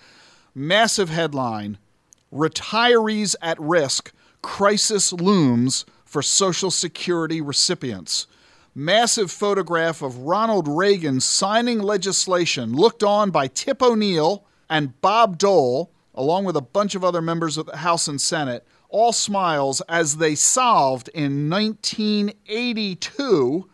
[0.53, 1.77] massive headline
[2.33, 8.27] Retirees at risk, crisis looms for Social Security recipients.
[8.75, 15.91] Massive photograph of Ronald Reagan signing legislation looked on by Tip O'Neill and Bob Dole,
[16.15, 20.17] along with a bunch of other members of the House and Senate, all smiles as
[20.17, 23.69] they solved in 1982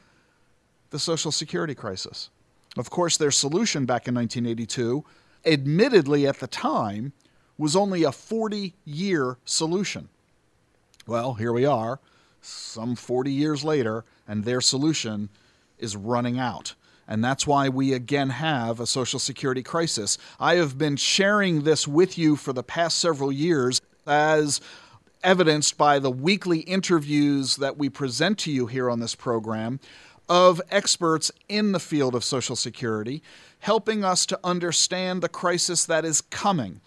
[0.90, 2.30] the Social Security crisis.
[2.78, 5.06] Of course, their solution back in 1982,
[5.46, 7.14] admittedly at the time,
[7.58, 10.10] was only a 40 year solution.
[11.08, 12.00] Well, here we are,
[12.42, 15.30] some 40 years later, and their solution
[15.78, 16.76] is running out.
[17.08, 20.18] And that's why we again have a Social Security crisis.
[20.40, 24.62] I have been sharing this with you for the past several years as
[25.24, 29.80] evidenced by the weekly interviews that we present to you here on this program
[30.30, 33.24] of experts in the field of Social Security,
[33.60, 36.80] helping us to understand the crisis that is coming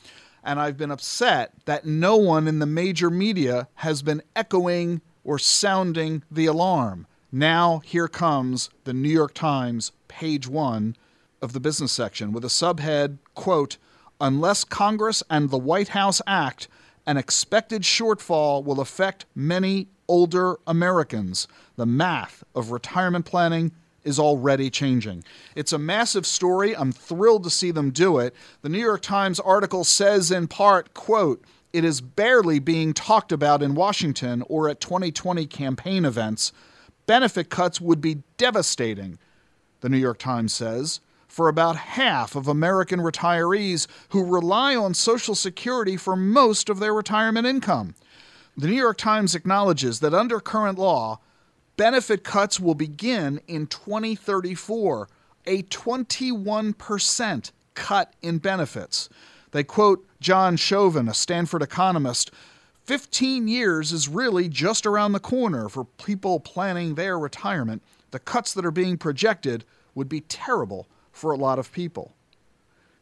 [0.45, 5.39] and I've been upset that no one in the major media has been echoing or
[5.39, 7.07] sounding the alarm.
[7.31, 10.97] Now, here comes the New York Times, page one
[11.41, 13.79] of the business section, with a subhead quote,
[14.21, 16.69] Unless Congress and the White House act,
[17.07, 21.49] an expected shortfall will affect many older Americans.
[21.77, 23.73] The math of retirement planning
[24.05, 25.25] is already changing.
[25.57, 26.77] It's a massive story.
[26.77, 28.35] I'm thrilled to see them do it.
[28.63, 31.43] The New York Times article says in part, quote,
[31.73, 36.53] it is barely being talked about in Washington or at 2020 campaign events.
[37.07, 39.19] Benefit cuts would be devastating,
[39.81, 45.35] the New York Times says, for about half of American retirees who rely on Social
[45.35, 47.95] Security for most of their retirement income.
[48.57, 51.21] The New York Times acknowledges that under current law,
[51.79, 55.09] benefit cuts will begin in 2034,
[55.47, 59.09] a 21% cut in benefits.
[59.53, 62.31] They quote John Shoven, a Stanford economist
[62.85, 67.83] 15 years is really just around the corner for people planning their retirement.
[68.13, 69.65] The cuts that are being projected
[69.97, 72.15] would be terrible for a lot of people.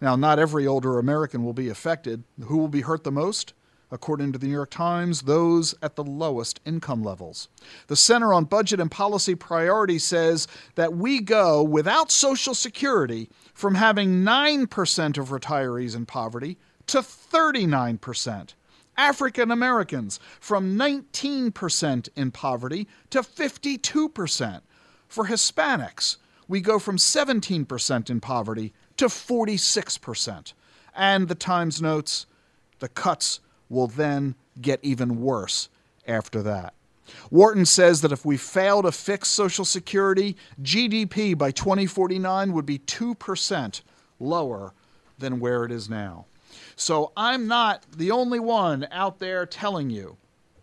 [0.01, 2.25] Now, not every older American will be affected.
[2.45, 3.53] Who will be hurt the most?
[3.93, 7.49] according to the New York Times, those at the lowest income levels.
[7.89, 10.47] The Center on Budget and Policy Priorities says
[10.77, 16.57] that we go without Social Security from having 9% of retirees in poverty
[16.91, 18.55] to 39%.
[18.97, 24.61] African Americans from 19% in poverty to 52%.
[25.09, 26.17] For Hispanics,
[26.49, 30.53] we go from 17% in poverty to 46%.
[30.95, 32.27] And the Times notes
[32.81, 35.69] the cuts will then get even worse
[36.09, 36.75] after that.
[37.31, 42.81] Wharton says that if we fail to fix Social Security, GDP by 2049 would be
[42.81, 43.81] 2%
[44.19, 44.75] lower
[45.19, 46.27] than where it is now.
[46.81, 50.17] So I'm not the only one out there telling you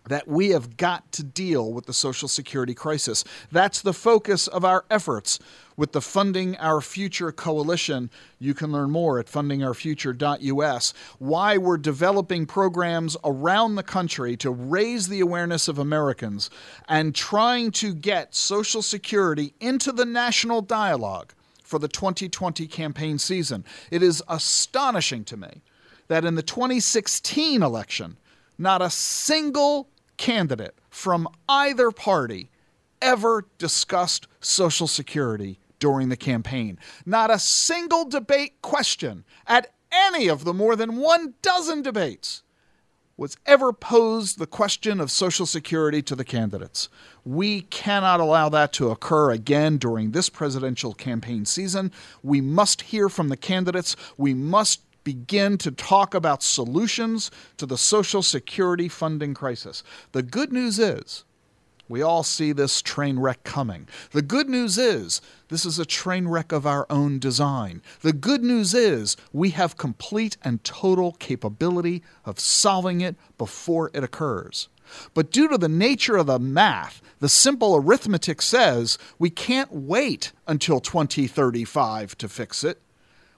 [0.09, 3.24] that we have got to deal with the Social Security crisis.
[3.51, 5.38] That's the focus of our efforts
[5.76, 8.09] with the Funding Our Future Coalition.
[8.39, 10.93] You can learn more at fundingourfuture.us.
[11.20, 16.49] Why we're developing programs around the country to raise the awareness of Americans
[16.89, 23.63] and trying to get Social Security into the national dialogue for the 2020 campaign season.
[23.91, 25.61] It is astonishing to me
[26.08, 28.18] that in the 2016 election,
[28.58, 32.49] not a single candidate from either party
[33.01, 36.80] ever discussed Social Security during the campaign.
[37.05, 42.43] Not a single debate question at any of the more than one dozen debates
[43.16, 46.88] was ever posed the question of Social Security to the candidates.
[47.26, 51.91] We cannot allow that to occur again during this presidential campaign season.
[52.22, 53.95] We must hear from the candidates.
[54.18, 59.82] We must begin to talk about solutions to the Social Security funding crisis.
[60.12, 61.24] The good news is
[61.89, 63.88] We all see this train wreck coming.
[64.12, 67.82] The good news is, this is a train wreck of our own design.
[68.01, 74.03] The good news is, we have complete and total capability of solving it before it
[74.03, 74.68] occurs.
[75.14, 80.34] But due to the nature of the math, the simple arithmetic says we can't wait
[80.47, 82.82] until 2035 to fix it.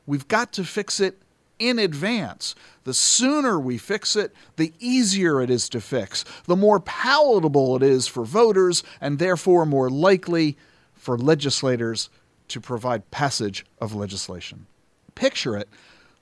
[0.08, 1.22] We've got to fix it
[1.60, 2.56] in advance.
[2.86, 7.84] The sooner we fix it, the easier it is to fix, the more palatable it
[7.84, 10.58] is for voters, and therefore more likely
[10.94, 12.10] for legislators
[12.48, 14.66] to provide passage of legislation.
[15.16, 15.70] Picture it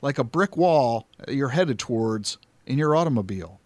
[0.01, 3.59] like a brick wall you're headed towards in your automobile.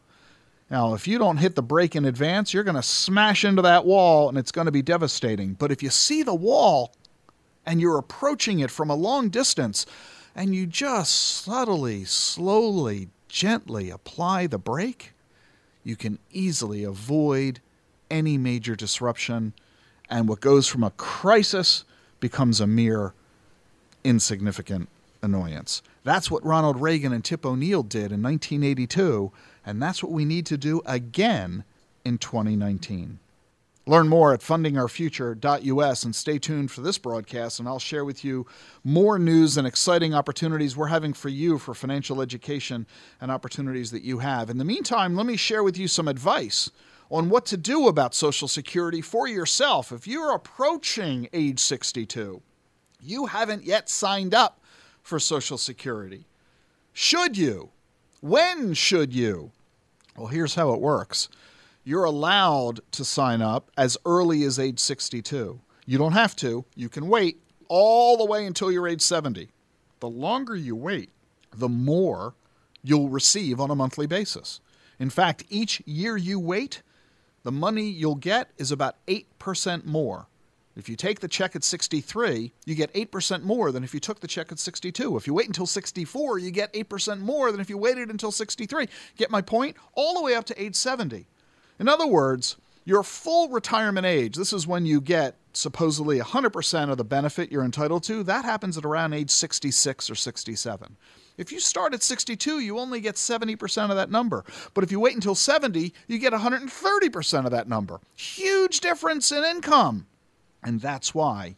[0.69, 3.85] Now, if you don't hit the brake in advance, you're going to smash into that
[3.85, 5.53] wall and it's going to be devastating.
[5.53, 6.93] But if you see the wall
[7.65, 9.85] and you're approaching it from a long distance,
[10.35, 15.13] and you just subtly, slowly, gently apply the brake,
[15.83, 17.59] you can easily avoid
[18.09, 19.53] any major disruption,
[20.09, 21.85] and what goes from a crisis
[22.19, 23.13] becomes a mere
[24.03, 24.89] insignificant
[25.21, 25.81] annoyance.
[26.03, 29.31] That's what Ronald Reagan and Tip O'Neill did in 1982,
[29.65, 31.63] and that's what we need to do again
[32.03, 33.19] in 2019.
[33.87, 38.45] Learn more at fundingourfuture.us and stay tuned for this broadcast, and I'll share with you
[38.83, 42.85] more news and exciting opportunities we're having for you for financial education
[43.19, 44.51] and opportunities that you have.
[44.51, 46.69] In the meantime, let me share with you some advice
[47.09, 49.91] on what to do about Social Security for yourself.
[49.91, 52.41] If you're approaching age 62,
[53.01, 54.61] you haven't yet signed up
[55.01, 56.27] for Social Security.
[56.93, 57.71] Should you?
[58.21, 59.51] When should you?
[60.15, 61.29] Well, here's how it works
[61.83, 65.59] you're allowed to sign up as early as age 62.
[65.85, 69.49] You don't have to, you can wait all the way until you're age 70.
[69.99, 71.09] The longer you wait,
[71.55, 72.33] the more
[72.83, 74.59] you'll receive on a monthly basis.
[74.99, 76.81] In fact, each year you wait,
[77.43, 80.27] the money you'll get is about 8% more.
[80.75, 84.21] If you take the check at 63, you get 8% more than if you took
[84.21, 85.17] the check at 62.
[85.17, 88.87] If you wait until 64, you get 8% more than if you waited until 63.
[89.17, 89.75] Get my point?
[89.95, 91.27] All the way up to age 70.
[91.81, 96.97] In other words, your full retirement age, this is when you get supposedly 100% of
[96.99, 100.95] the benefit you're entitled to, that happens at around age 66 or 67.
[101.39, 104.45] If you start at 62, you only get 70% of that number.
[104.75, 107.99] But if you wait until 70, you get 130% of that number.
[108.15, 110.05] Huge difference in income.
[110.61, 111.55] And that's why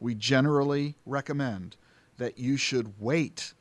[0.00, 1.76] we generally recommend
[2.18, 3.54] that you should wait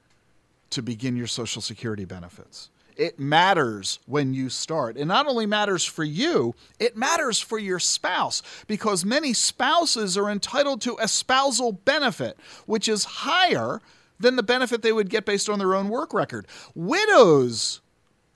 [0.72, 2.72] to begin your Social Security benefits.
[3.00, 4.98] It matters when you start.
[4.98, 10.30] It not only matters for you, it matters for your spouse because many spouses are
[10.30, 13.82] entitled to a spousal benefit, which is higher
[14.20, 16.46] than the benefit they would get based on their own work record.
[16.76, 17.80] Widows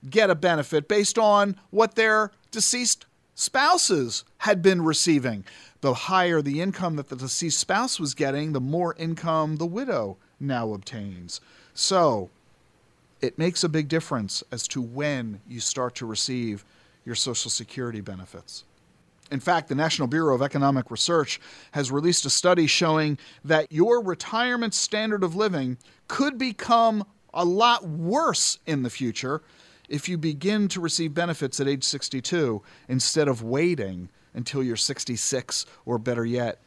[0.08, 3.04] get a benefit based on what their deceased
[3.34, 5.44] spouses had been receiving.
[5.82, 10.16] The higher the income that the deceased spouse was getting, the more income the widow
[10.40, 11.42] now obtains.
[11.74, 12.30] So,
[13.24, 16.62] it makes a big difference as to when you start to receive
[17.06, 18.64] your Social Security benefits.
[19.30, 21.40] In fact, the National Bureau of Economic Research
[21.72, 27.88] has released a study showing that your retirement standard of living could become a lot
[27.88, 29.42] worse in the future
[29.88, 35.64] if you begin to receive benefits at age 62 instead of waiting until you're 66
[35.86, 36.60] or better yet,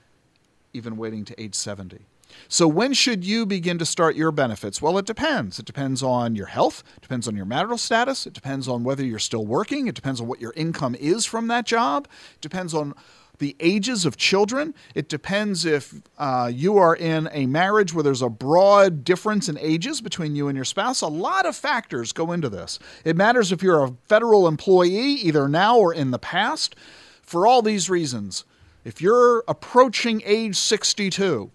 [0.73, 1.99] even waiting to age 70.
[2.47, 4.81] So, when should you begin to start your benefits?
[4.81, 5.59] Well, it depends.
[5.59, 9.03] It depends on your health, it depends on your marital status, it depends on whether
[9.03, 12.73] you're still working, it depends on what your income is from that job, it depends
[12.73, 12.93] on
[13.39, 14.73] the ages of children.
[14.95, 19.57] It depends if uh, you are in a marriage where there's a broad difference in
[19.59, 21.01] ages between you and your spouse.
[21.01, 22.79] A lot of factors go into this.
[23.05, 26.75] It matters if you're a federal employee, either now or in the past.
[27.21, 28.45] For all these reasons,
[28.85, 31.51] if you're approaching age 62,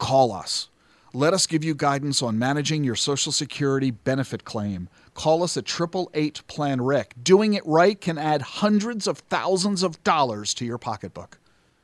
[0.00, 0.68] call us.
[1.12, 4.88] Let us give you guidance on managing your Social Security benefit claim.
[5.14, 7.14] Call us at 888 Plan Ric.
[7.22, 11.38] Doing it right can add hundreds of thousands of dollars to your pocketbook.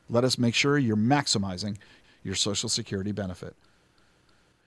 [0.09, 1.77] Let us make sure you're maximizing
[2.23, 3.55] your Social Security benefit.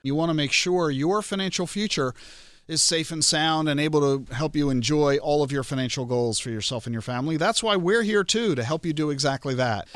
[0.03, 2.13] You want to make sure your financial future
[2.71, 6.39] is safe and sound and able to help you enjoy all of your financial goals
[6.39, 7.35] for yourself and your family.
[7.35, 9.89] That's why we're here too, to help you do exactly that.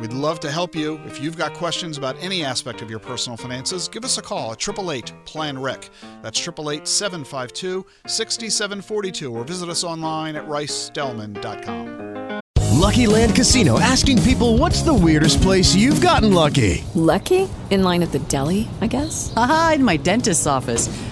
[0.00, 1.00] We'd love to help you.
[1.06, 4.52] If you've got questions about any aspect of your personal finances, give us a call
[4.52, 5.88] at 888 Plan Ric.
[6.22, 12.40] That's 888 752 6742 or visit us online at ricedelman.com.
[12.80, 16.84] Lucky Land Casino asking people what's the weirdest place you've gotten lucky?
[16.94, 17.48] Lucky?
[17.70, 19.32] In line at the deli, I guess?
[19.36, 20.88] Aha, in my dentist's office.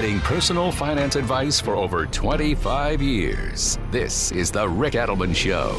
[0.00, 3.78] Providing personal finance advice for over 25 years.
[3.90, 5.74] This is The Rick Edelman Show.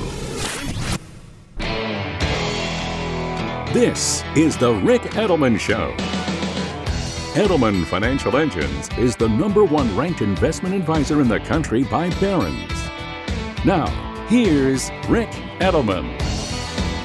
[3.74, 5.92] This is The Rick Edelman Show.
[7.34, 12.72] Edelman Financial Engines is the number one ranked investment advisor in the country by Barron's.
[13.66, 13.88] Now,
[14.28, 16.21] here's Rick Edelman.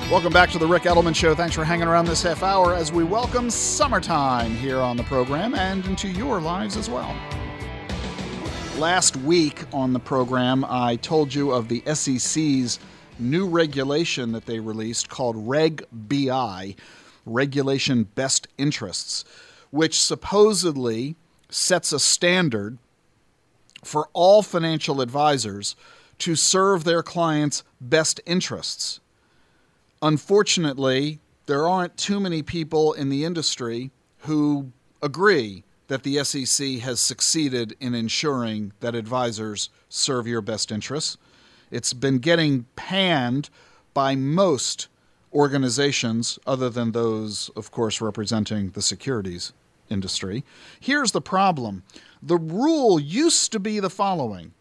[0.09, 1.35] Welcome back to the Rick Edelman Show.
[1.35, 5.53] Thanks for hanging around this half hour as we welcome summertime here on the program
[5.57, 7.13] and into your lives as well.
[8.79, 12.79] Last week on the program, I told you of the SEC's
[13.19, 16.77] new regulation that they released called Reg BI,
[17.25, 19.25] Regulation Best Interests,
[19.73, 21.17] which supposedly
[21.49, 22.79] sets a standard
[23.83, 25.75] for all financial advisors
[26.19, 29.01] to serve their clients' best interests.
[30.07, 34.71] Unfortunately, there aren't too many people in the industry who
[35.03, 41.17] agree that the SEC has succeeded in ensuring that advisors serve your best interests.
[41.73, 43.51] It's been getting panned
[43.95, 44.87] by most
[45.33, 49.53] organizations, other than those, of course, representing the securities
[49.91, 50.45] industry.
[50.79, 51.83] Here's the problem
[52.23, 54.55] the rule used to be the following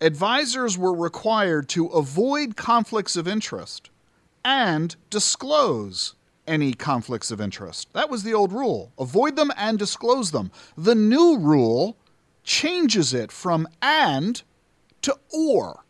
[0.00, 3.90] advisors were required to avoid conflicts of interest
[4.44, 6.14] and disclose
[6.46, 7.92] any conflicts of interest.
[7.92, 8.92] That was the old rule.
[8.98, 10.50] Avoid them and disclose them.
[10.76, 11.96] The new rule
[12.42, 14.42] changes it from and
[15.02, 15.84] to or.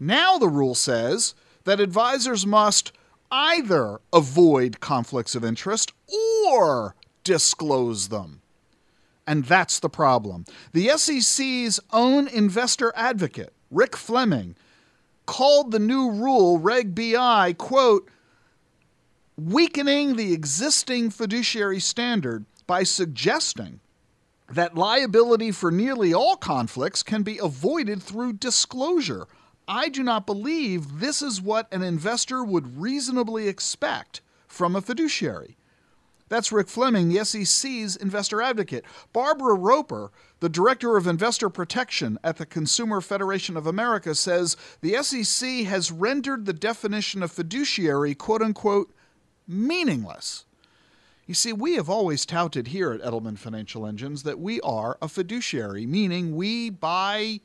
[0.00, 1.34] Now the rule says
[1.64, 2.92] that advisors must
[3.30, 5.92] either avoid conflicts of interest
[6.48, 8.40] or disclose them.
[9.26, 10.44] And that's the problem.
[10.72, 14.56] The SEC's own investor advocate, Rick Fleming,
[15.26, 18.08] called the new rule, Reg BI, quote,
[19.36, 23.80] weakening the existing fiduciary standard by suggesting
[24.48, 29.26] that liability for nearly all conflicts can be avoided through disclosure.
[29.66, 35.56] I do not believe this is what an investor would reasonably expect from a fiduciary.
[36.28, 38.84] That's Rick Fleming, the SEC's investor advocate.
[39.12, 40.10] Barbara Roper,
[40.44, 45.90] the director of investor protection at the Consumer Federation of America, says the SEC has
[45.90, 48.94] rendered the definition of fiduciary, quote unquote,
[49.48, 50.44] meaningless.
[51.26, 55.08] You see, we have always touted here at Edelman Financial Engines that we are a
[55.08, 57.40] fiduciary, meaning we, by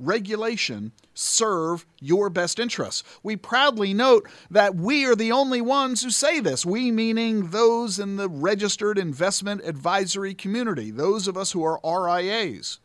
[0.00, 3.04] regulation, serve your best interests.
[3.22, 6.64] We proudly note that we are the only ones who say this.
[6.64, 12.78] We, meaning those in the registered investment advisory community, those of us who are RIAs.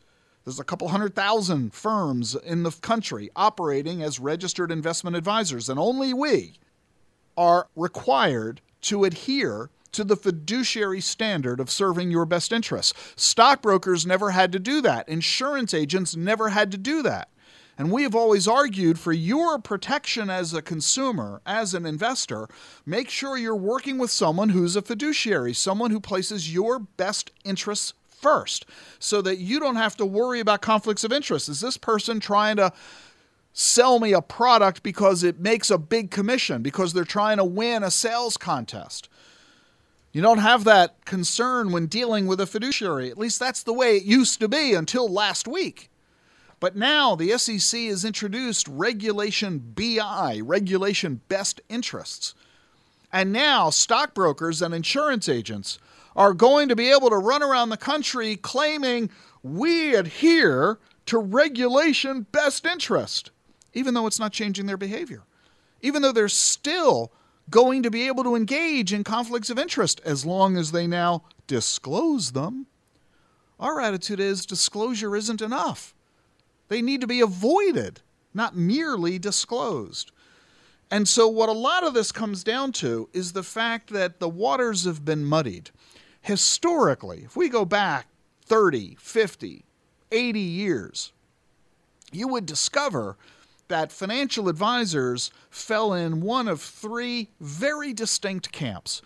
[0.43, 5.80] There's a couple hundred thousand firms in the country operating as registered investment advisors, and
[5.80, 6.59] only we
[7.36, 12.93] are required to adhere to the fiduciary standard of serving your best interests.
[13.16, 17.30] Stockbrokers never had to do that, insurance agents never had to do that.
[17.78, 22.48] And we have always argued for your protection as a consumer, as an investor,
[22.86, 27.93] make sure you're working with someone who's a fiduciary, someone who places your best interests
[28.08, 28.66] first,
[28.98, 31.50] so that you don't have to worry about conflicts of interest.
[31.50, 32.72] Is this person trying to
[33.52, 37.84] sell me a product because it makes a big commission, because they're trying to win
[37.84, 39.10] a sales contest?
[40.16, 43.11] You don't have that concern when dealing with a fiduciary.
[43.11, 45.91] At least that's the way it used to be until last week.
[46.61, 52.34] But now the SEC has introduced Regulation BI, Regulation Best Interests.
[53.11, 55.80] And now stockbrokers and insurance agents
[56.16, 59.09] are going to be able to run around the country claiming
[59.43, 63.32] we adhere to Regulation Best Interest,
[63.74, 65.24] even though it's not changing their behavior,
[65.82, 67.11] even though they're still
[67.50, 71.24] going to be able to engage in conflicts of interest as long as they now
[71.48, 72.68] disclose them.
[73.60, 75.93] Our attitude is disclosure isn't enough.
[76.68, 78.02] They need to be avoided,
[78.34, 80.12] not merely disclosed.
[80.91, 84.30] And so, what a lot of this comes down to is the fact that the
[84.30, 85.72] waters have been muddied.
[86.22, 88.08] Historically, if we go back
[88.46, 89.66] 30, 50,
[90.12, 91.12] 80 years,
[92.12, 93.18] you would discover
[93.68, 99.01] that financial advisors fell in one of three very distinct camps.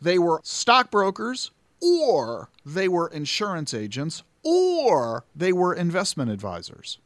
[0.00, 1.50] They were stockbrokers,
[1.80, 6.98] or they were insurance agents, or they were investment advisors.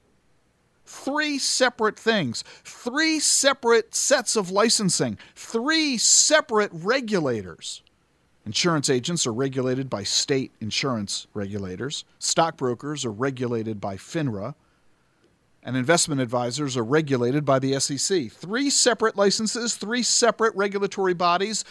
[0.84, 7.82] Three separate things, three separate sets of licensing, three separate regulators.
[8.46, 14.54] Insurance agents are regulated by state insurance regulators, stockbrokers are regulated by FINRA,
[15.62, 18.30] and investment advisors are regulated by the SEC.
[18.30, 21.64] Three separate licenses, three separate regulatory bodies,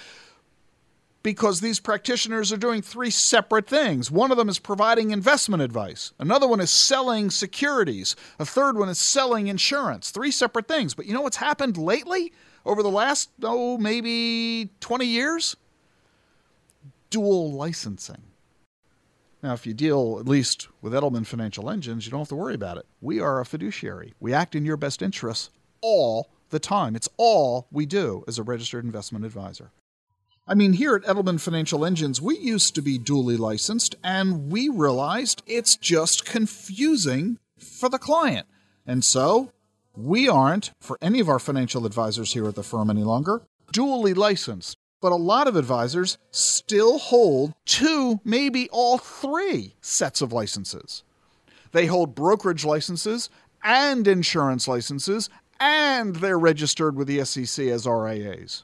[1.24, 4.10] because these practitioners are doing three separate things.
[4.10, 8.90] One of them is providing investment advice, another one is selling securities, a third one
[8.90, 10.12] is selling insurance.
[10.12, 10.94] Three separate things.
[10.94, 12.34] But you know what's happened lately
[12.66, 15.56] over the last, oh, maybe 20 years?
[17.10, 18.24] Dual licensing.
[19.44, 22.56] Now, if you deal at least with Edelman Financial Engines, you don't have to worry
[22.56, 22.86] about it.
[23.02, 24.14] We are a fiduciary.
[24.20, 26.96] We act in your best interests all the time.
[26.96, 29.72] It's all we do as a registered investment advisor.
[30.48, 34.70] I mean, here at Edelman Financial Engines, we used to be dually licensed, and we
[34.70, 38.48] realized it's just confusing for the client.
[38.86, 39.52] And so,
[39.96, 43.42] we aren't, for any of our financial advisors here at the firm any longer,
[43.74, 44.78] dually licensed.
[45.00, 51.04] But a lot of advisors still hold two, maybe all three sets of licenses.
[51.72, 53.30] They hold brokerage licenses
[53.64, 55.30] and insurance licenses,
[55.60, 58.64] and they're registered with the SEC as RIAs.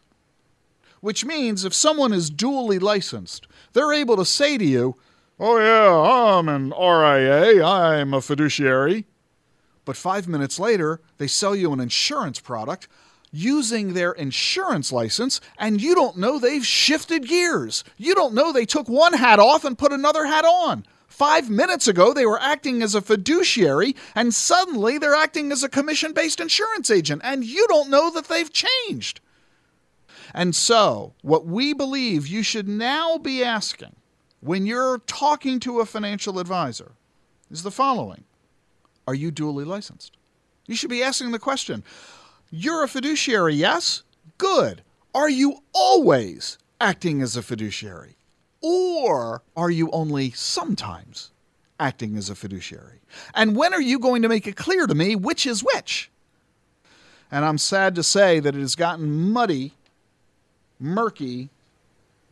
[1.02, 4.96] Which means if someone is dually licensed, they're able to say to you,
[5.40, 9.06] Oh, yeah, I'm an RIA, I'm a fiduciary.
[9.84, 12.88] But five minutes later, they sell you an insurance product
[13.34, 17.84] using their insurance license, and you don't know they've shifted gears.
[17.98, 20.86] You don't know they took one hat off and put another hat on.
[21.08, 25.70] Five minutes ago, they were acting as a fiduciary, and suddenly they're acting as a
[25.70, 29.20] commission based insurance agent, and you don't know that they've changed.
[30.34, 33.96] And so, what we believe you should now be asking
[34.42, 36.94] when you're talking to a financial advisor
[37.50, 38.24] is the following
[39.08, 40.18] Are you dually licensed?
[40.66, 41.84] You should be asking the question
[42.56, 44.04] you're a fiduciary, yes?
[44.38, 44.84] Good.
[45.16, 48.16] Are you always acting as a fiduciary?
[48.62, 51.32] Or are you only sometimes
[51.80, 53.00] acting as a fiduciary?
[53.34, 56.12] And when are you going to make it clear to me which is which?
[57.32, 59.74] And I'm sad to say that it has gotten muddy,
[60.80, 61.50] murky,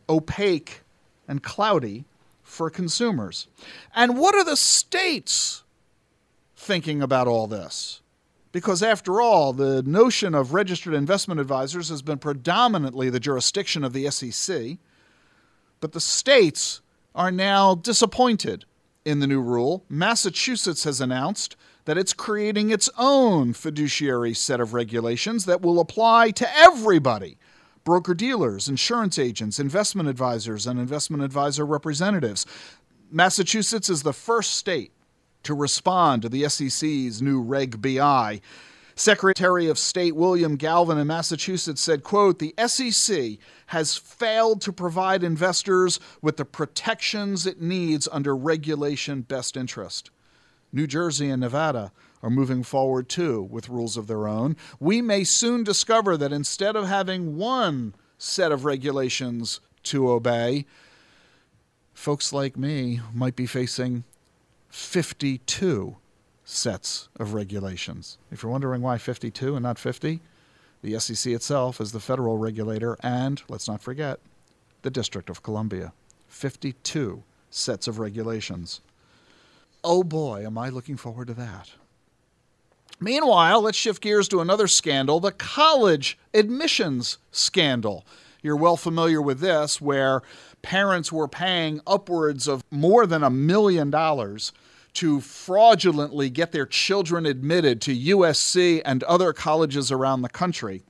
[0.08, 0.82] opaque,
[1.26, 2.04] and cloudy
[2.44, 3.48] for consumers.
[3.92, 5.64] And what are the states
[6.54, 8.01] thinking about all this?
[8.52, 13.94] Because after all, the notion of registered investment advisors has been predominantly the jurisdiction of
[13.94, 14.76] the SEC,
[15.80, 16.82] but the states
[17.14, 18.66] are now disappointed
[19.04, 19.84] in the new rule.
[19.88, 26.30] Massachusetts has announced that it's creating its own fiduciary set of regulations that will apply
[26.30, 27.38] to everybody
[27.84, 32.46] broker dealers, insurance agents, investment advisors, and investment advisor representatives.
[33.10, 34.92] Massachusetts is the first state
[35.44, 38.40] to respond to the SEC's new Reg BI.
[38.94, 45.24] Secretary of State William Galvin in Massachusetts said, quote, the SEC has failed to provide
[45.24, 50.10] investors with the protections it needs under regulation best interest.
[50.72, 54.56] New Jersey and Nevada are moving forward too with rules of their own.
[54.78, 60.66] We may soon discover that instead of having one set of regulations to obey,
[61.92, 64.04] folks like me might be facing
[64.72, 65.96] 52
[66.44, 68.16] sets of regulations.
[68.30, 70.20] If you're wondering why 52 and not 50,
[70.82, 74.18] the SEC itself is the federal regulator, and let's not forget,
[74.80, 75.92] the District of Columbia.
[76.26, 78.80] 52 sets of regulations.
[79.84, 81.72] Oh boy, am I looking forward to that.
[82.98, 88.06] Meanwhile, let's shift gears to another scandal the college admissions scandal.
[88.40, 90.22] You're well familiar with this, where
[90.62, 94.52] parents were paying upwards of more than a million dollars
[94.94, 100.82] to fraudulently get their children admitted to USC and other colleges around the country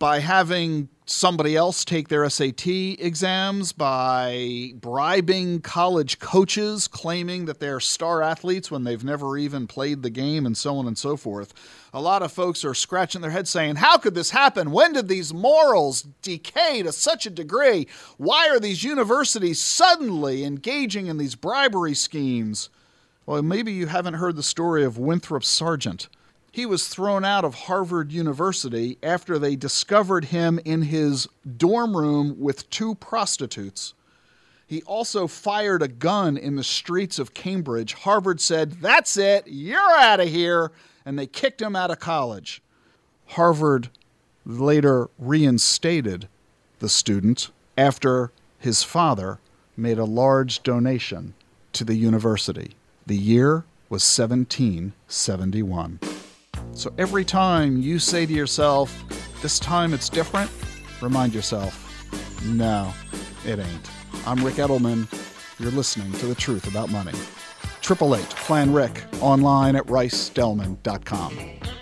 [0.00, 7.80] by having somebody else take their SAT exams by bribing college coaches, claiming that they're
[7.80, 11.52] star athletes when they've never even played the game, and so on and so forth.
[11.92, 14.70] A lot of folks are scratching their heads saying, How could this happen?
[14.70, 17.86] When did these morals decay to such a degree?
[18.16, 22.70] Why are these universities suddenly engaging in these bribery schemes?
[23.26, 26.08] Well, maybe you haven't heard the story of Winthrop Sargent.
[26.52, 32.40] He was thrown out of Harvard University after they discovered him in his dorm room
[32.40, 33.94] with two prostitutes.
[34.66, 37.92] He also fired a gun in the streets of Cambridge.
[37.92, 40.72] Harvard said, That's it, you're out of here,
[41.04, 42.62] and they kicked him out of college.
[43.26, 43.90] Harvard
[44.44, 46.28] later reinstated
[46.80, 49.38] the student after his father
[49.76, 51.34] made a large donation
[51.72, 52.74] to the university.
[53.10, 55.98] The year was 1771.
[56.74, 59.02] So every time you say to yourself,
[59.42, 60.48] this time it's different,
[61.02, 61.74] remind yourself,
[62.44, 62.94] no,
[63.44, 63.90] it ain't.
[64.28, 65.08] I'm Rick Edelman.
[65.58, 67.18] You're listening to The Truth About Money.
[67.82, 71.79] 888 Plan Ric online at ricedelman.com.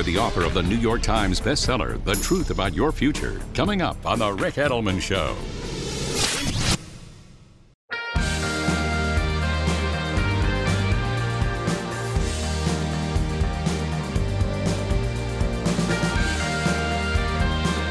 [0.00, 3.82] with the author of the New York Times bestseller, The Truth About Your Future, coming
[3.82, 5.36] up on The Rick Edelman Show.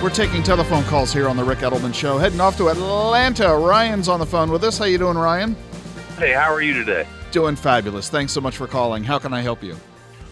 [0.01, 2.17] We're taking telephone calls here on the Rick Edelman Show.
[2.17, 3.55] Heading off to Atlanta.
[3.55, 4.79] Ryan's on the phone with us.
[4.79, 5.55] How you doing, Ryan?
[6.17, 7.05] Hey, how are you today?
[7.29, 8.09] Doing fabulous.
[8.09, 9.03] Thanks so much for calling.
[9.03, 9.75] How can I help you?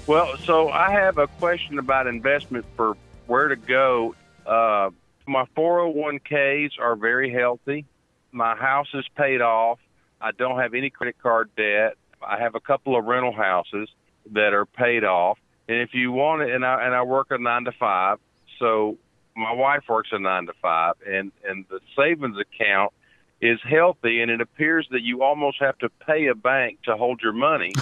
[0.07, 2.95] Well, so I have a question about investment for
[3.25, 4.15] where to go.
[4.45, 4.91] Uh,
[5.27, 7.83] my 401ks are very healthy.
[8.31, 9.79] My house is paid off.
[10.21, 11.97] I don't have any credit card debt.
[12.25, 13.89] I have a couple of rental houses
[14.31, 15.39] that are paid off.
[15.67, 18.19] And if you want it, and I and I work a nine to five,
[18.59, 18.97] so
[19.35, 22.93] my wife works a nine to five, and and the savings account
[23.41, 27.21] is healthy, and it appears that you almost have to pay a bank to hold
[27.21, 27.73] your money.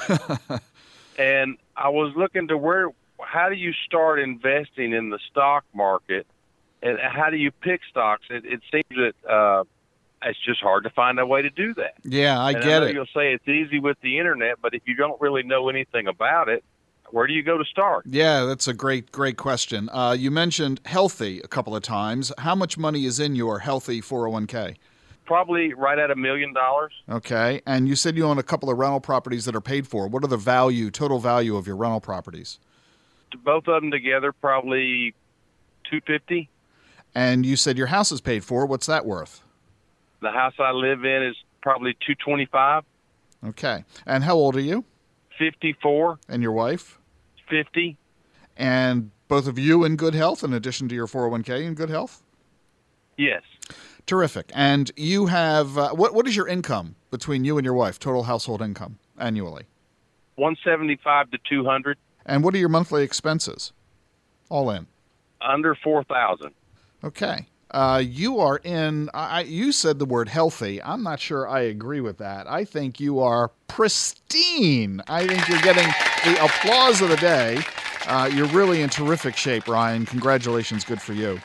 [1.19, 6.25] and I was looking to where, how do you start investing in the stock market,
[6.81, 8.25] and how do you pick stocks?
[8.29, 9.63] It, it seems that uh,
[10.23, 11.95] it's just hard to find a way to do that.
[12.03, 12.93] Yeah, I and get I it.
[12.93, 16.49] You'll say it's easy with the internet, but if you don't really know anything about
[16.49, 16.63] it,
[17.11, 18.05] where do you go to start?
[18.07, 19.89] Yeah, that's a great, great question.
[19.91, 22.31] Uh, you mentioned healthy a couple of times.
[22.39, 24.75] How much money is in your healthy 401k?
[25.25, 26.93] Probably right at a million dollars.
[27.09, 27.61] Okay.
[27.65, 30.07] And you said you own a couple of rental properties that are paid for.
[30.07, 32.59] What are the value, total value of your rental properties?
[33.43, 35.13] Both of them together, probably
[35.89, 36.49] two fifty.
[37.13, 38.65] And you said your house is paid for.
[38.65, 39.41] What's that worth?
[40.21, 42.83] The house I live in is probably two twenty five.
[43.45, 43.83] Okay.
[44.05, 44.85] And how old are you?
[45.37, 46.19] Fifty four.
[46.29, 46.99] And your wife?
[47.49, 47.97] Fifty.
[48.57, 52.21] And both of you in good health, in addition to your 401k in good health?
[53.17, 53.41] Yes.
[54.05, 54.51] Terrific.
[54.53, 56.13] And you have uh, what?
[56.13, 57.97] What is your income between you and your wife?
[57.97, 59.63] Total household income annually?
[60.35, 61.97] One seventy five to two hundred.
[62.25, 63.73] And what are your monthly expenses?
[64.49, 64.85] All in.
[65.41, 66.51] Under four thousand.
[67.03, 67.47] Okay.
[67.71, 69.09] Uh, you are in.
[69.13, 70.81] I, you said the word healthy.
[70.83, 72.47] I'm not sure I agree with that.
[72.47, 75.01] I think you are pristine.
[75.07, 75.87] I think you're getting
[76.23, 77.59] the applause of the day.
[78.07, 80.05] Uh, you're really in terrific shape, Ryan.
[80.05, 80.85] Congratulations.
[80.85, 81.39] Good for you.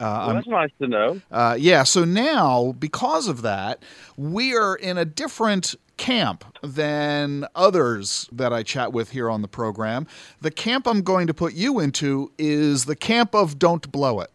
[0.00, 1.20] Uh, well, that's nice to know.
[1.30, 1.82] Uh, yeah.
[1.82, 3.82] So now, because of that,
[4.16, 9.48] we are in a different camp than others that I chat with here on the
[9.48, 10.06] program.
[10.40, 14.30] The camp I'm going to put you into is the camp of don't blow it.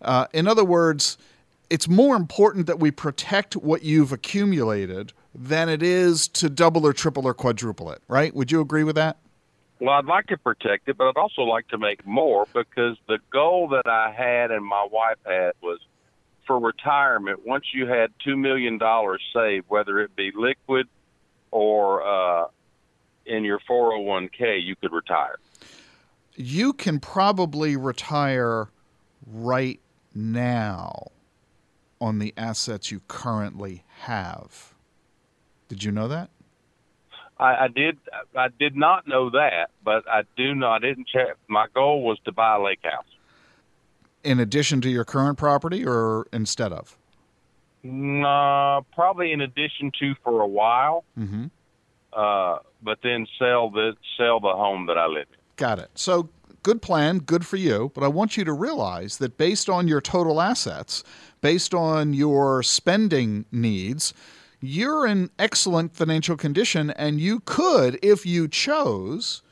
[0.00, 1.18] Uh, in other words,
[1.70, 6.92] it's more important that we protect what you've accumulated than it is to double or
[6.92, 8.34] triple or quadruple it, right?
[8.34, 9.16] Would you agree with that?
[9.82, 13.18] Well, I'd like to protect it, but I'd also like to make more because the
[13.32, 15.80] goal that I had and my wife had was
[16.46, 17.40] for retirement.
[17.44, 18.78] Once you had $2 million
[19.34, 20.86] saved, whether it be liquid
[21.50, 22.46] or uh,
[23.26, 25.40] in your 401k, you could retire.
[26.36, 28.68] You can probably retire
[29.26, 29.80] right
[30.14, 31.08] now
[32.00, 34.74] on the assets you currently have.
[35.68, 36.30] Did you know that?
[37.42, 37.98] I, I did.
[38.36, 40.70] I did not know that, but I do know.
[40.70, 41.36] I didn't check.
[41.48, 43.04] My goal was to buy a lake house.
[44.22, 46.96] In addition to your current property, or instead of?
[47.82, 51.04] No, probably in addition to for a while.
[51.18, 51.46] Mm-hmm.
[52.12, 55.38] Uh, but then sell the sell the home that I live in.
[55.56, 55.90] Got it.
[55.94, 56.28] So
[56.62, 57.90] good plan, good for you.
[57.94, 61.02] But I want you to realize that based on your total assets,
[61.40, 64.14] based on your spending needs,
[64.62, 69.42] you're in excellent financial condition and you could, if you chose,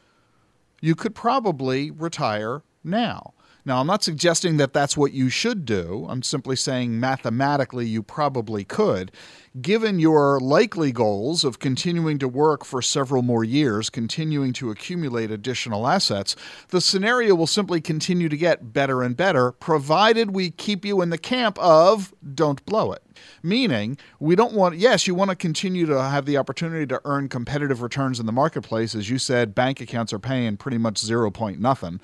[0.81, 3.35] you could probably retire now.
[3.65, 6.07] Now, I'm not suggesting that that's what you should do.
[6.09, 9.13] I'm simply saying mathematically you probably could.
[9.61, 15.31] Given your likely goals of continuing to work for several more years, continuing to accumulate
[15.31, 16.37] additional assets,
[16.69, 21.11] the scenario will simply continue to get better and better, provided we keep you in
[21.11, 23.03] the camp of don't blow it.
[23.43, 27.29] Meaning, we don't want, yes, you want to continue to have the opportunity to earn
[27.29, 28.95] competitive returns in the marketplace.
[28.95, 32.01] As you said, bank accounts are paying pretty much zero point nothing.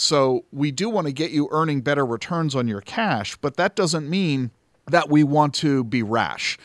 [0.00, 3.76] So we do want to get you earning better returns on your cash, but that
[3.76, 4.50] doesn't mean
[4.86, 6.56] that we want to be rash.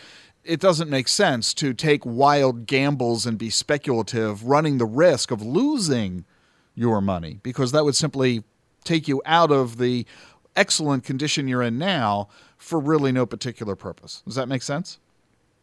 [0.45, 5.41] It doesn't make sense to take wild gambles and be speculative, running the risk of
[5.41, 6.23] losing
[6.75, 8.45] your money, because that would simply
[8.85, 10.05] take you out of the
[10.55, 14.23] excellent condition you're in now for really no particular purpose.
[14.25, 14.97] Does that make sense?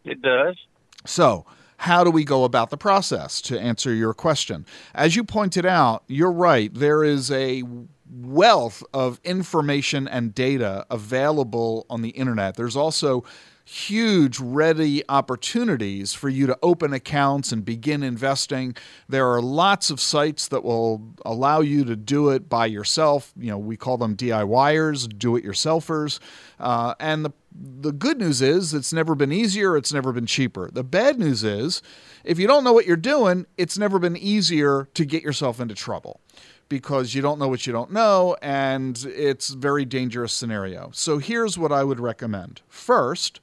[0.05, 0.59] It does.
[1.07, 1.47] So,
[1.83, 4.65] how do we go about the process to answer your question?
[4.95, 6.73] As you pointed out, you're right.
[6.73, 7.65] There is a
[8.09, 12.55] wealth of information and data available on the internet.
[12.55, 13.25] There's also
[13.65, 18.77] huge ready opportunities for you to open accounts and begin investing.
[19.09, 23.33] There are lots of sites that will allow you to do it by yourself.
[23.37, 26.21] You know, we call them DIYers, do it yourselfers.
[26.61, 30.71] Uh, and the the good news is it's never been easier, it's never been cheaper.
[30.73, 31.83] The bad news is
[32.25, 35.75] if you don't know what you're doing, it's never been easier to get yourself into
[35.75, 36.21] trouble
[36.69, 40.91] because you don't know what you don't know and it's a very dangerous scenario.
[40.95, 42.63] So here's what I would recommend.
[42.69, 43.41] First,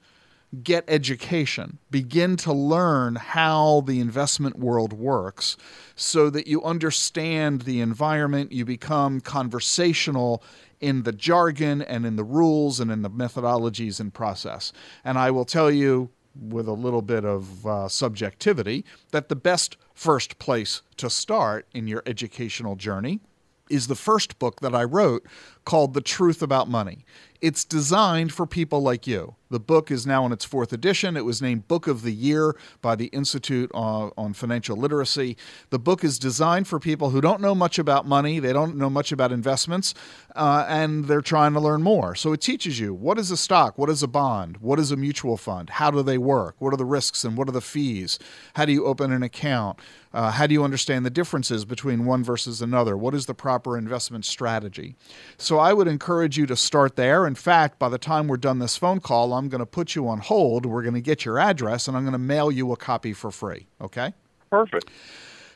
[0.64, 1.78] get education.
[1.90, 5.56] Begin to learn how the investment world works
[5.94, 10.42] so that you understand the environment, you become conversational
[10.80, 14.72] in the jargon and in the rules and in the methodologies and process.
[15.04, 19.76] And I will tell you with a little bit of uh, subjectivity that the best
[19.94, 23.20] first place to start in your educational journey
[23.68, 25.24] is the first book that I wrote
[25.64, 27.04] called The Truth About Money.
[27.40, 29.36] It's designed for people like you.
[29.50, 31.16] The book is now in its fourth edition.
[31.16, 35.36] It was named Book of the Year by the Institute uh, on Financial Literacy.
[35.70, 38.90] The book is designed for people who don't know much about money, they don't know
[38.90, 39.94] much about investments,
[40.36, 42.14] uh, and they're trying to learn more.
[42.14, 44.96] So it teaches you what is a stock, what is a bond, what is a
[44.96, 48.18] mutual fund, how do they work, what are the risks and what are the fees,
[48.54, 49.80] how do you open an account,
[50.12, 53.78] uh, how do you understand the differences between one versus another, what is the proper
[53.78, 54.96] investment strategy.
[55.38, 57.26] So I would encourage you to start there.
[57.26, 60.08] In fact, by the time we're done this phone call, I'm going to put you
[60.08, 60.66] on hold.
[60.66, 63.30] We're going to get your address and I'm going to mail you a copy for
[63.30, 63.66] free.
[63.80, 64.12] Okay?
[64.50, 64.90] Perfect.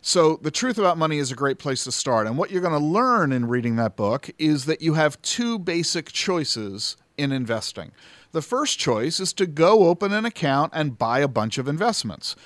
[0.01, 2.27] So, The Truth About Money is a great place to start.
[2.27, 5.59] And what you're going to learn in reading that book is that you have two
[5.59, 7.91] basic choices in investing.
[8.33, 12.37] The first choice is to go open an account and buy a bunch of investments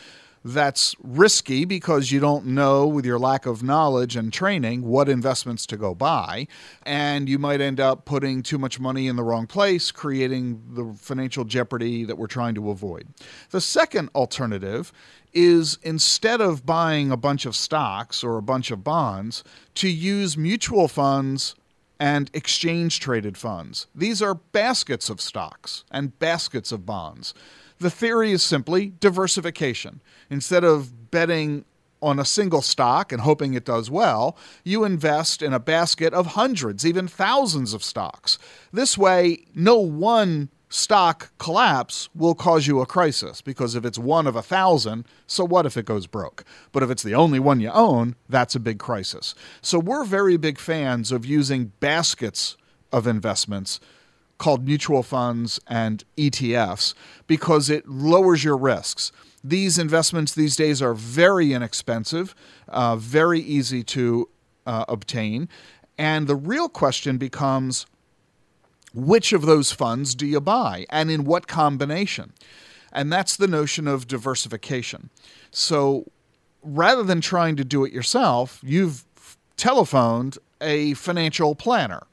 [0.55, 5.67] that's risky because you don't know, with your lack of knowledge and training, what investments
[5.67, 6.47] to go buy.
[6.85, 10.95] And you might end up putting too much money in the wrong place, creating the
[10.99, 13.09] financial jeopardy that we're trying to avoid.
[13.51, 14.93] The second alternative
[15.33, 19.45] is instead of buying a bunch of stocks or a bunch of bonds,
[19.75, 21.55] to use mutual funds
[22.01, 23.87] and exchange traded funds.
[23.95, 27.35] These are baskets of stocks and baskets of bonds.
[27.79, 30.01] The theory is simply diversification.
[30.31, 31.65] Instead of betting
[32.01, 36.29] on a single stock and hoping it does well, you invest in a basket of
[36.29, 38.39] hundreds, even thousands of stocks.
[38.73, 44.27] This way, no one stock collapse will cause you a crisis because if it's one
[44.27, 46.45] of a thousand, so what if it goes broke?
[46.73, 49.35] But if it's the only one you own, that's a big crisis.
[49.63, 52.57] So we're very big fans of using baskets
[52.93, 53.81] of investments
[54.39, 56.95] called mutual funds and ETFs
[57.27, 59.13] because it lowers your risks.
[59.45, 62.35] These investments these days are very inexpensive,
[62.69, 64.29] uh, very easy to
[64.67, 65.49] uh, obtain.
[65.97, 67.87] And the real question becomes
[68.95, 72.33] which of those funds do you buy and in what combination?
[72.93, 75.11] And that's the notion of diversification.
[75.51, 76.11] So
[76.63, 79.05] rather than trying to do it yourself, you've
[79.57, 82.08] telephoned a financial planner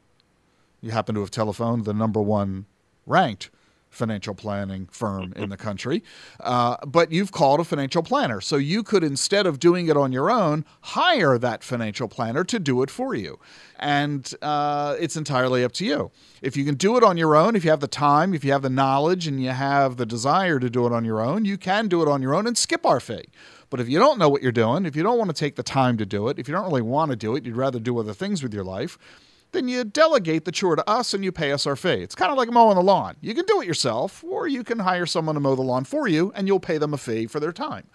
[0.85, 2.65] you happen to have telephoned the number one
[3.05, 3.49] ranked
[3.89, 6.03] financial planning firm in the country,
[6.41, 8.41] uh, but you've called a financial planner.
[8.41, 12.59] So you could, instead of doing it on your own, hire that financial planner to
[12.59, 13.39] do it for you.
[13.79, 16.11] And uh, it's entirely up to you.
[16.41, 18.51] If you can do it on your own, if you have the time, if you
[18.51, 21.57] have the knowledge, and you have the desire to do it on your own, you
[21.57, 23.29] can do it on your own and skip our fee.
[23.69, 25.63] But if you don't know what you're doing, if you don't want to take the
[25.63, 27.97] time to do it, if you don't really want to do it, you'd rather do
[27.97, 28.97] other things with your life,
[29.51, 32.01] then you delegate the chore to us and you pay us our fee.
[32.01, 33.15] It's kind of like mowing the lawn.
[33.21, 36.07] You can do it yourself, or you can hire someone to mow the lawn for
[36.07, 37.85] you and you'll pay them a fee for their time.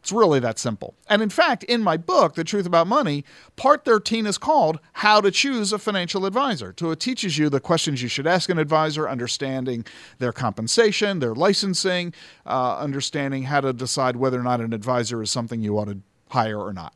[0.00, 0.94] It's really that simple.
[1.08, 3.24] And in fact, in my book, The Truth About Money,
[3.56, 6.74] part 13 is called How to Choose a Financial Advisor.
[6.78, 9.84] So it teaches you the questions you should ask an advisor, understanding
[10.18, 12.14] their compensation, their licensing,
[12.46, 15.98] uh, understanding how to decide whether or not an advisor is something you ought to
[16.30, 16.94] hire or not.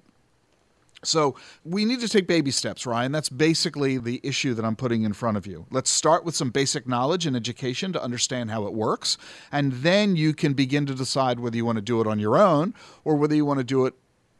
[1.05, 1.34] So
[1.64, 3.11] we need to take baby steps, Ryan.
[3.11, 5.66] That's basically the issue that I'm putting in front of you.
[5.70, 9.18] Let's start with some basic knowledge and education to understand how it works,
[9.50, 12.38] and then you can begin to decide whether you want to do it on your
[12.38, 12.74] own
[13.05, 13.94] or whether you want to do it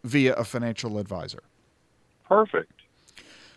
[0.05, 1.43] via a financial advisor.
[2.29, 2.73] Perfect.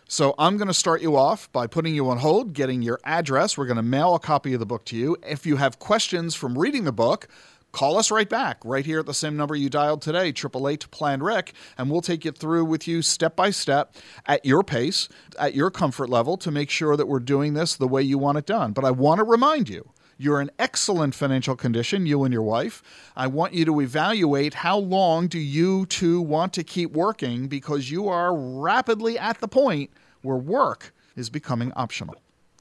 [0.08, 3.58] So I'm going to start you off by putting you on hold, getting your address.
[3.58, 5.16] We're going to mail a copy of the book to you.
[5.26, 7.26] If you have questions from reading the book,
[7.72, 11.22] call us right back, right here at the same number you dialed today, 888 Plan
[11.22, 13.94] Ric, and we'll take it through with you step by step
[14.26, 15.08] at your pace,
[15.38, 18.38] at your comfort level to make sure that we're doing this the way you want
[18.38, 18.72] it done.
[18.72, 22.82] But I want to remind you, you're in excellent financial condition, you and your wife.
[23.14, 27.90] I want you to evaluate how long do you two want to keep working because
[27.90, 29.90] you are rapidly at the point
[30.22, 32.16] where work is becoming optional.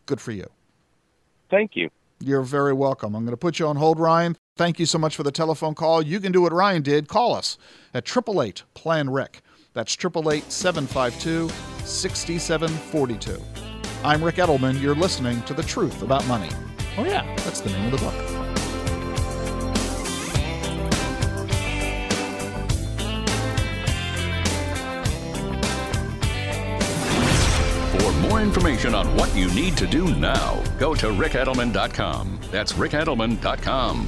[0.05, 0.47] Good for you.
[1.49, 1.89] Thank you.
[2.25, 3.15] You're very welcome.
[3.15, 4.35] I'm going to put you on hold, Ryan.
[4.57, 6.01] Thank you so much for the telephone call.
[6.01, 7.07] You can do what Ryan did.
[7.07, 7.55] Call us
[7.93, 9.41] at 888 Plan Ric.
[9.73, 11.49] That's 888 752
[11.85, 13.39] 6742.
[14.03, 14.81] I'm Ric Edelman.
[14.81, 16.49] You're listening to The Truth About Money.
[16.97, 18.44] Oh, yeah, that's the name of the book.
[28.45, 32.39] Information on what you need to do now, go to ricedelman.com.
[32.51, 34.07] That's ricedelman.com.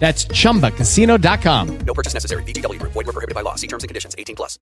[0.00, 1.78] That's chumbacasino.com.
[1.86, 2.42] No purchase necessary.
[2.44, 2.92] VGW Group.
[2.92, 3.54] Void were prohibited by law.
[3.54, 4.16] See terms and conditions.
[4.18, 4.58] 18 plus.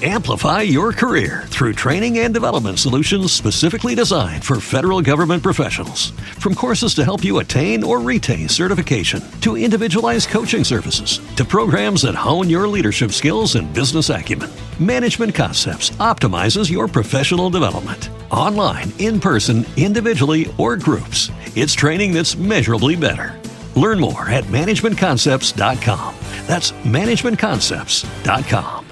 [0.00, 6.10] Amplify your career through training and development solutions specifically designed for federal government professionals.
[6.38, 12.02] From courses to help you attain or retain certification, to individualized coaching services, to programs
[12.02, 18.10] that hone your leadership skills and business acumen, Management Concepts optimizes your professional development.
[18.30, 23.34] Online, in person, individually, or groups, it's training that's measurably better.
[23.78, 26.14] Learn more at managementconcepts.com.
[26.46, 28.84] That's managementconcepts.com.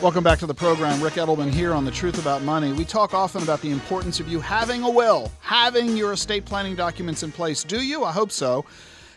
[0.00, 1.00] Welcome back to the program.
[1.00, 2.72] Ric Edelman here on The Truth About Money.
[2.72, 6.74] We talk often about the importance of you having a will, having your estate planning
[6.74, 7.62] documents in place.
[7.62, 8.02] Do you?
[8.02, 8.64] I hope so.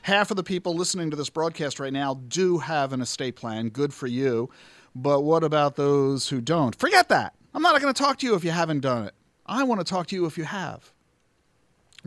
[0.03, 3.69] Half of the people listening to this broadcast right now do have an estate plan.
[3.69, 4.51] Good for you.
[4.93, 6.75] But what about those who don't?
[6.75, 7.33] Forget that.
[7.55, 9.15] I'm not going to talk to you if you haven't done it.
[9.45, 10.93] I want to talk to you if you have.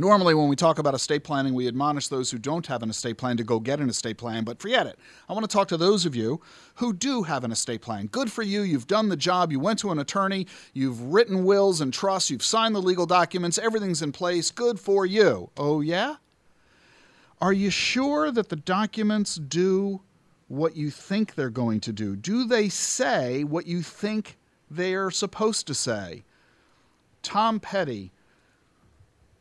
[0.01, 3.19] Normally, when we talk about estate planning, we admonish those who don't have an estate
[3.19, 4.97] plan to go get an estate plan, but forget it.
[5.29, 6.41] I want to talk to those of you
[6.77, 8.07] who do have an estate plan.
[8.07, 8.63] Good for you.
[8.63, 9.51] You've done the job.
[9.51, 10.47] You went to an attorney.
[10.73, 12.31] You've written wills and trusts.
[12.31, 13.59] You've signed the legal documents.
[13.59, 14.53] Everything's in place.
[14.53, 15.51] Good for you.
[15.57, 16.17] Oh, yeah?
[17.41, 20.03] Are you sure that the documents do
[20.47, 22.15] what you think they're going to do?
[22.15, 24.39] Do they say what you think
[24.71, 26.23] they're supposed to say?
[27.25, 28.13] Tom Petty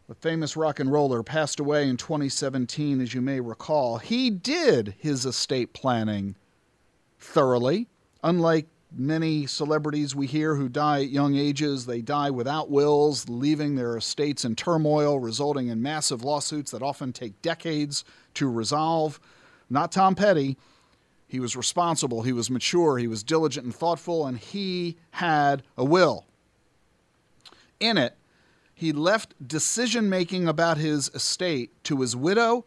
[0.07, 3.97] the famous rock and roller, passed away in 2017, as you may recall.
[3.97, 6.35] He did his estate planning
[7.19, 7.87] thoroughly.
[8.23, 13.75] Unlike many celebrities we hear who die at young ages, they die without wills, leaving
[13.75, 18.05] their estates in turmoil, resulting in massive lawsuits that often take decades
[18.35, 19.19] to resolve.
[19.69, 20.55] Not Tom Petty.
[21.27, 25.83] He was responsible, he was mature, he was diligent and thoughtful, and he had a
[25.83, 26.23] will.
[27.81, 28.15] In it,
[28.77, 32.63] he left decision making about his estate to his widow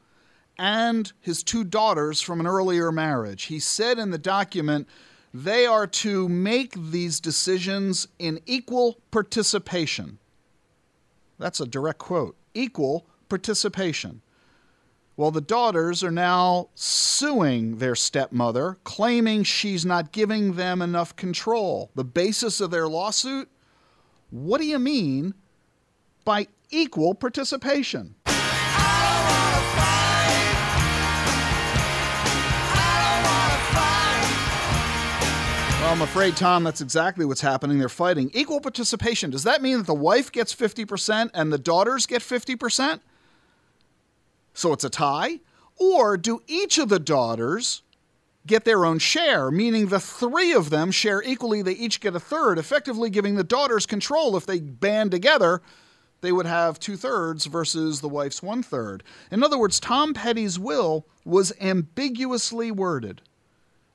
[0.59, 3.45] and his two daughters from an earlier marriage.
[3.45, 4.89] He said in the document
[5.33, 10.19] they are to make these decisions in equal participation.
[11.39, 14.21] That's a direct quote equal participation.
[15.17, 21.93] Well, the daughters are now suing their stepmother, claiming she's not giving them enough control.
[21.95, 23.49] The basis of their lawsuit?
[24.31, 25.35] What do you mean
[26.25, 28.15] by equal participation.
[35.81, 37.79] Well, I'm afraid, Tom, that's exactly what's happening.
[37.79, 38.31] They're fighting.
[38.33, 39.31] Equal participation.
[39.31, 43.01] Does that mean that the wife gets 50% and the daughters get 50%?
[44.53, 45.41] So it's a tie?
[45.79, 47.83] Or do each of the daughters
[48.47, 51.63] get their own share, meaning the three of them share equally?
[51.63, 55.63] They each get a third, effectively giving the daughters control if they band together
[56.21, 59.03] they would have two thirds versus the wife's one third.
[59.31, 63.23] In other words, Tom Petty's will was ambiguously worded,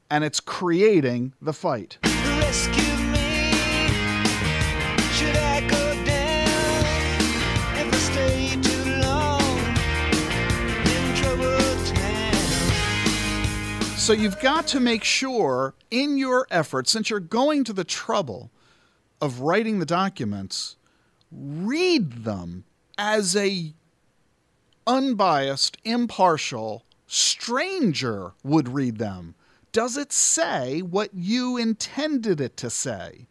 [0.10, 1.97] and it's creating the fight.
[2.03, 3.52] Rescue me.
[5.14, 6.85] Should I go down
[7.77, 9.57] if I stay too long
[10.88, 12.34] in troubled town?
[13.97, 18.52] So you've got to make sure in your effort, since you're going to the trouble
[19.22, 20.77] of writing the documents,
[21.38, 22.64] read them
[22.98, 23.74] as a
[24.88, 29.36] unbiased, impartial stranger would read them.
[29.72, 33.28] Does it say what you intended it to say?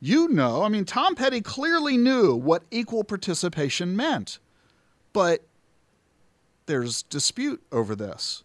[0.00, 4.38] You know, I mean, Tom Petty clearly knew what equal participation meant,
[5.12, 5.44] but
[6.66, 8.44] there's dispute over this.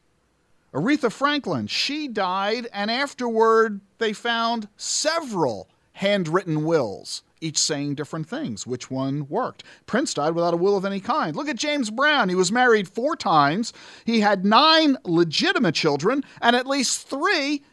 [0.74, 8.66] Aretha Franklin, she died, and afterward they found several handwritten wills, each saying different things.
[8.66, 9.64] Which one worked?
[9.86, 11.36] Prince died without a will of any kind.
[11.36, 12.30] Look at James Brown.
[12.30, 13.74] He was married four times.
[14.06, 17.64] He had nine legitimate children and at least three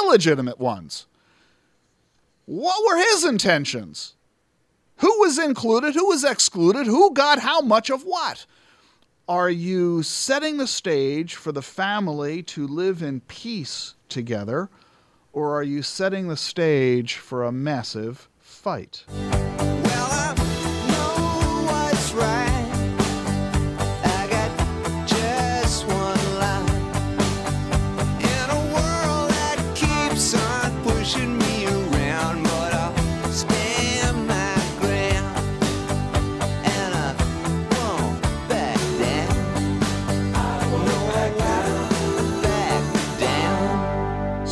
[0.00, 1.06] illegitimate ones.
[2.46, 4.14] What were his intentions?
[4.96, 5.94] Who was included?
[5.94, 6.86] Who was excluded?
[6.86, 8.46] Who got how much of what?
[9.28, 14.70] Are you setting the stage for the family to live in peace together,
[15.34, 18.27] or are you setting the stage for a massive
[18.68, 19.57] fight?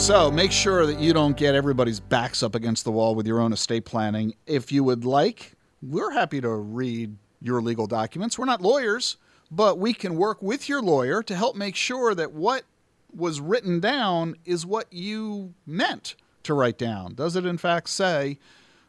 [0.06, 3.40] So make sure that you don't get everybody's backs up against the wall with your
[3.40, 4.36] own estate planning.
[4.46, 8.38] If you would like, we're happy to read your legal documents.
[8.38, 9.16] We're not lawyers,
[9.50, 12.62] but we can work with your lawyer to help make sure that what
[13.12, 16.14] was written down is what you meant
[16.44, 17.16] to write down.
[17.16, 18.38] Does it, in fact, say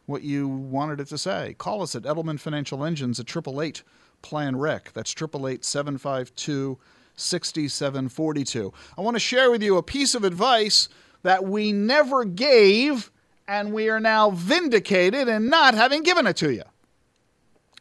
[0.05, 1.55] what you wanted it to say?
[1.57, 3.81] Call us at Edelman Financial Engines at 888
[4.21, 4.91] Plan Ric.
[4.93, 6.77] That's 888 752
[7.15, 8.71] 6742.
[8.95, 10.87] I want to share with you a piece of advice
[11.23, 13.11] that we never gave,
[13.47, 16.63] and we are now vindicated in not having given it to you.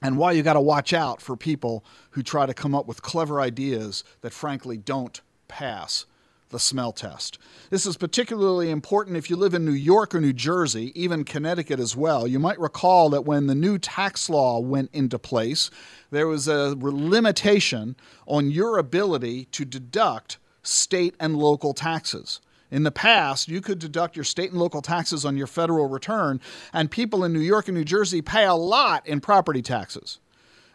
[0.02, 3.02] And why you got to watch out for people who try to come up with
[3.02, 6.06] clever ideas that frankly don't pass
[6.50, 7.38] the smell test.
[7.70, 11.80] This is particularly important if you live in New York or New Jersey, even Connecticut
[11.80, 12.26] as well.
[12.26, 15.70] You might recall that when the new tax law went into place,
[16.10, 17.96] there was a limitation
[18.26, 22.40] on your ability to deduct state and local taxes.
[22.70, 26.40] In the past, you could deduct your state and local taxes on your federal return,
[26.72, 30.18] and people in New York and New Jersey pay a lot in property taxes.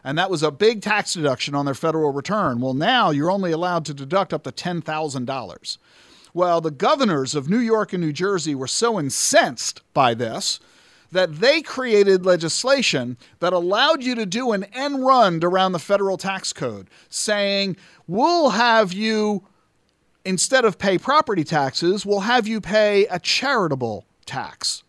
[0.04, 2.60] And that was a big tax deduction on their federal return.
[2.60, 5.78] Well, now you're only allowed to deduct up to $10,000.
[6.34, 10.60] Well, the governors of New York and New Jersey were so incensed by this
[11.12, 16.16] that they created legislation that allowed you to do an end run around the federal
[16.16, 19.46] tax code, saying, we'll have you
[20.24, 24.82] instead of pay property taxes, we'll have you pay a charitable tax.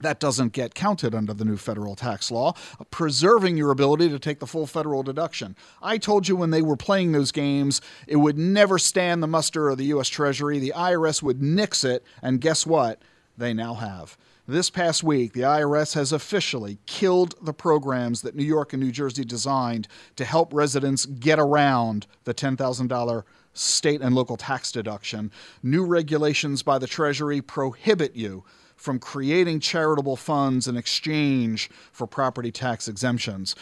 [0.00, 2.54] That doesn't get counted under the new federal tax law,
[2.90, 5.56] preserving your ability to take the full federal deduction.
[5.82, 9.68] I told you when they were playing those games, it would never stand the muster
[9.68, 10.08] of the U.S.
[10.08, 10.58] Treasury.
[10.58, 13.02] The IRS would nix it, and guess what?
[13.36, 14.16] They now have.
[14.48, 18.90] This past week, the IRS has officially killed the programs that New York and New
[18.90, 19.86] Jersey designed
[20.16, 23.22] to help residents get around the $10,000
[23.60, 25.30] state and local tax deduction.
[25.62, 28.44] New regulations by the Treasury prohibit you
[28.76, 33.54] from creating charitable funds in exchange for property tax exemptions.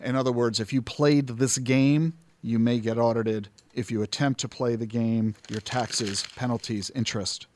[0.00, 3.48] In other words, if you played this game, you may get audited.
[3.74, 7.46] If you attempt to play the game, your taxes, penalties, interest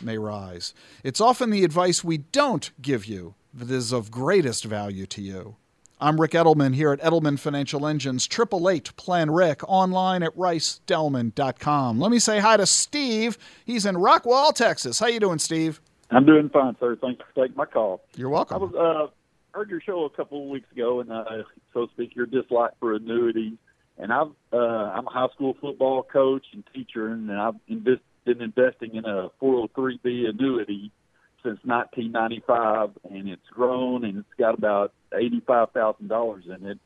[0.00, 0.74] may rise.
[1.04, 5.56] It's often the advice we don't give you that is of greatest value to you.
[6.02, 12.00] I'm Ric Edelman here at Edelman Financial Engines, 888 Plan Ric, online at ricedelman.com.
[12.00, 13.38] Let me say hi to Steve.
[13.64, 14.98] He's in Rockwall, Texas.
[14.98, 15.80] How you doing, Steve?
[16.10, 16.96] I'm doing fine, sir.
[16.96, 18.02] Thanks for taking my call.
[18.16, 18.56] You're welcome.
[18.56, 21.24] I was uh, heard your show a couple of weeks ago, and uh,
[21.72, 23.54] so to speak, your dislike for annuities.
[23.96, 28.42] And I've uh, I'm a high school football coach and teacher, and I've invest, been
[28.42, 30.90] investing in a 403b annuity
[31.42, 36.78] since 1995, and it's grown and it's got about eighty-five thousand dollars in it.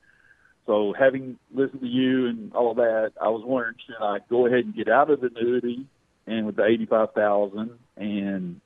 [0.66, 4.64] So, having listened to you and all that, I was wondering should I go ahead
[4.64, 5.86] and get out of the annuity
[6.26, 8.60] and with the eighty-five thousand, and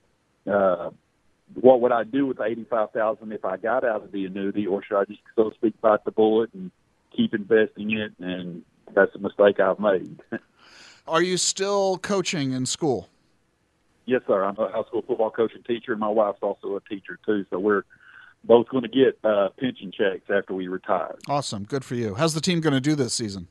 [0.50, 0.90] uh,
[1.54, 4.66] what would I do with the eighty-five thousand if I got out of the annuity,
[4.66, 6.70] or should I just so to speak bite the bullet and
[7.14, 8.12] keep investing it?
[8.18, 8.62] And
[8.94, 10.20] that's a mistake I've made.
[11.06, 13.08] Are you still coaching in school?
[14.10, 14.42] Yes, sir.
[14.42, 17.46] I'm a high school football coach and teacher, and my wife's also a teacher too.
[17.48, 17.84] So we're
[18.42, 21.14] both going to get uh, pension checks after we retire.
[21.28, 21.62] Awesome.
[21.62, 22.16] Good for you.
[22.16, 23.46] How's the team going to do this season?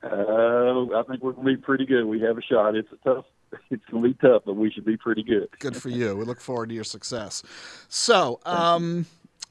[0.00, 2.04] Uh, I think we're going to be pretty good.
[2.04, 2.76] We have a shot.
[2.76, 3.24] It's a tough.
[3.70, 5.48] It's going to be tough, but we should be pretty good.
[5.58, 6.16] Good for you.
[6.16, 7.42] We look forward to your success.
[7.88, 9.04] So, um,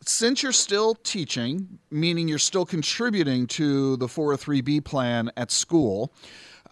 [0.03, 6.11] since you're still teaching, meaning you're still contributing to the 403b plan at school,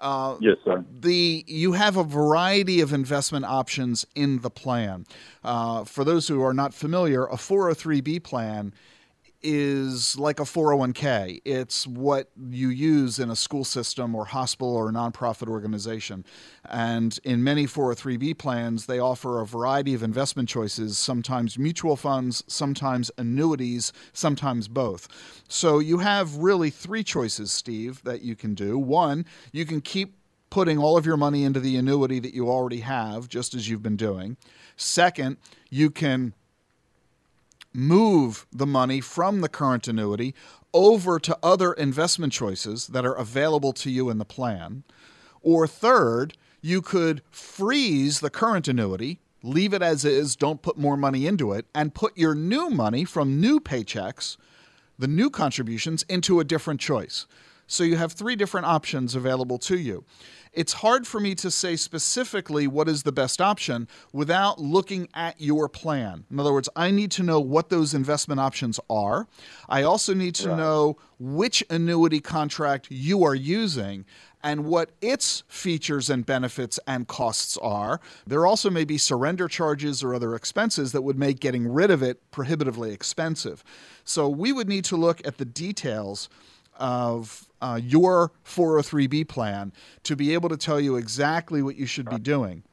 [0.02, 0.84] uh, yes, sir.
[1.00, 5.06] The you have a variety of investment options in the plan.
[5.44, 8.74] Uh, for those who are not familiar, a 403b plan
[9.42, 11.42] is like a 401k.
[11.46, 16.26] It's what you use in a school system or hospital or a nonprofit organization.
[16.66, 22.44] And in many 403b plans, they offer a variety of investment choices, sometimes mutual funds,
[22.48, 25.08] sometimes annuities, sometimes both.
[25.48, 28.78] So you have really three choices, Steve, that you can do.
[28.78, 30.16] One, you can keep
[30.50, 33.84] putting all of your money into the annuity that you already have, just as you've
[33.84, 34.38] been doing.
[34.76, 35.38] Second,
[35.70, 36.34] you can
[37.74, 40.34] move the money from the current annuity
[40.74, 44.84] over to other investment choices that are available to you in the plan.
[45.42, 50.98] Or third, you could freeze the current annuity, leave it as is, don't put more
[50.98, 54.38] money into it, and put your new money from new paychecks,
[54.98, 57.26] the new contributions, into a different choice.
[57.66, 60.04] So you have three different options available to you
[60.54, 65.40] it's hard for me to say specifically what is the best option without looking at
[65.40, 66.26] your plan.
[66.32, 69.28] In other words, I need to know what those investment options are.
[69.68, 70.58] I also need to right.
[70.58, 74.06] know which annuity contract you are using
[74.42, 78.00] and what its features and benefits and costs are.
[78.26, 82.02] There also may be surrender charges or other expenses that would make getting rid of
[82.02, 83.64] it prohibitively expensive.
[84.04, 86.30] So we would need to look at the details
[86.76, 89.72] of uh, your 403b plan
[90.04, 92.64] to be able to tell you exactly what you should be doing.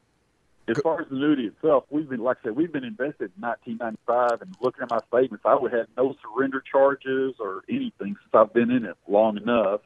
[0.68, 3.42] As far as the annuity itself, we've been, like I said, we've been invested in
[3.42, 8.34] 1995, and looking at my statements, I would have no surrender charges or anything since
[8.34, 9.82] I've been in it long enough.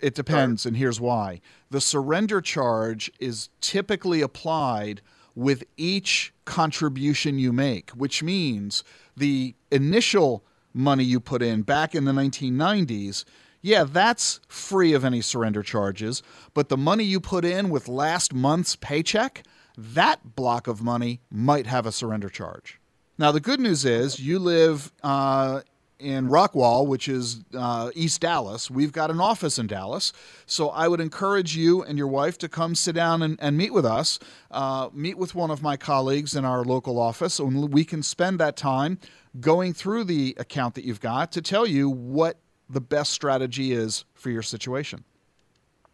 [0.00, 1.42] It depends, and here's why.
[1.68, 5.02] The surrender charge is typically applied
[5.34, 8.82] with each contribution you make, which means
[9.14, 10.42] the initial
[10.72, 13.24] money you put in back in the 1990s
[13.62, 16.22] yeah, that's free of any surrender charges.
[16.54, 19.44] But the money you put in with last month's paycheck,
[19.76, 22.80] that block of money might have a surrender charge.
[23.18, 25.60] Now, the good news is you live uh,
[25.98, 28.70] in Rockwall, which is uh, East Dallas.
[28.70, 30.12] We've got an office in Dallas.
[30.46, 33.74] So I would encourage you and your wife to come sit down and, and meet
[33.74, 34.18] with us,
[34.50, 38.40] uh, meet with one of my colleagues in our local office, and we can spend
[38.40, 38.98] that time
[39.38, 42.38] going through the account that you've got to tell you what
[42.70, 45.04] the best strategy is for your situation.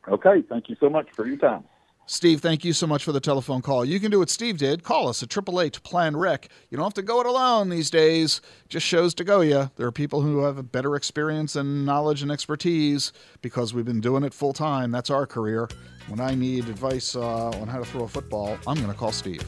[0.08, 1.64] Okay, thank you so much for your time.
[2.08, 3.84] Steve, thank you so much for the telephone call.
[3.84, 4.84] You can do what Steve did.
[4.84, 6.48] Call us at 888 Plan Ric.
[6.70, 8.40] You don't have to go it alone these days.
[8.68, 9.72] Just shows to go you.
[9.74, 13.12] There are people who have a better experience and knowledge and expertise
[13.42, 14.92] because we've been doing it full time.
[14.92, 15.68] That's our career.
[16.06, 19.10] When I need advice uh, on how to throw a football, I'm going to call
[19.10, 19.42] Steve.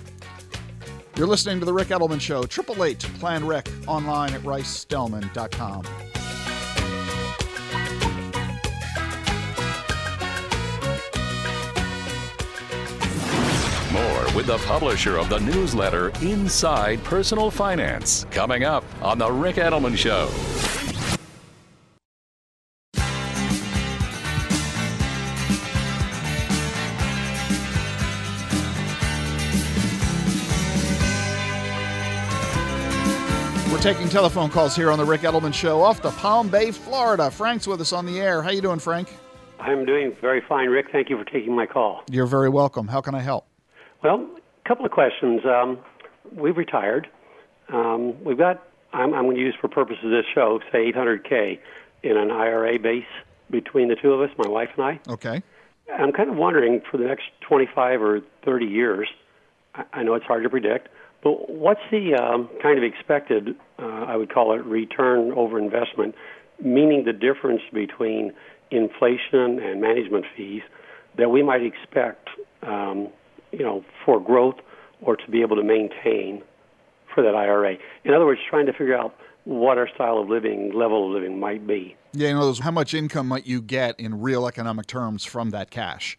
[1.17, 5.85] You're listening to The Ric Edelman Show, 888 Plan Ric, online at ricedelman.com.
[14.39, 18.24] with the publisher of the newsletter Inside Personal Finance.
[18.31, 20.28] Coming up on The Ric Edelman Show.
[33.73, 37.28] We're taking telephone calls here on the Ric Edelman Show off the Palm Bay, Florida.
[37.28, 38.44] Frank's with us on the air.
[38.44, 39.12] How you doing, Frank?
[39.59, 40.86] I'm doing very fine, Rick.
[40.93, 42.05] Thank you for taking my call.
[42.09, 42.86] You're very welcome.
[42.86, 43.48] How can I help?
[44.03, 44.29] Well,
[44.65, 45.43] a couple of questions.
[45.45, 45.79] Um,
[46.37, 47.09] we've retired.
[47.73, 48.62] Um, we've got,
[48.93, 51.59] I'm, I'm going to use for purposes of this show, say 800K
[52.03, 53.05] in an IRA base
[53.51, 55.01] between the two of us, my wife and I.
[55.09, 55.43] Okay.
[55.93, 59.09] I'm kind of wondering for the next 25 or 30 years,
[59.75, 60.89] I, I know it's hard to predict,
[61.23, 66.15] but what's the um, kind of expected, uh, I would call it return over investment,
[66.62, 68.33] meaning the difference between
[68.70, 70.62] inflation and management fees
[71.16, 72.29] that we might expect
[72.62, 73.09] um,
[73.53, 74.57] you know, for growth
[75.01, 76.43] or to be able to maintain
[77.15, 77.77] for that IRA.
[78.05, 79.15] In other words, trying to figure out
[79.45, 81.97] what our style of living, level of living might be.
[82.12, 85.70] Yeah, other words, how much income might you get in real economic terms from that
[85.70, 86.19] cash?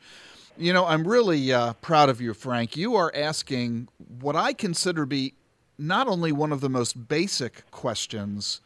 [0.58, 2.76] You know, I'm really uh, proud of you, Frank.
[2.76, 3.88] You are asking
[4.20, 5.36] what I consider to be
[5.78, 8.60] not only one of the most basic questions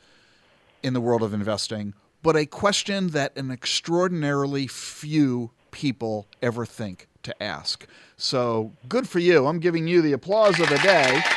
[0.81, 7.07] in the world of investing, but a question that an extraordinarily few people ever think
[7.23, 7.85] to ask.
[8.17, 9.47] So good for you.
[9.47, 11.21] I'm giving you the applause of the day.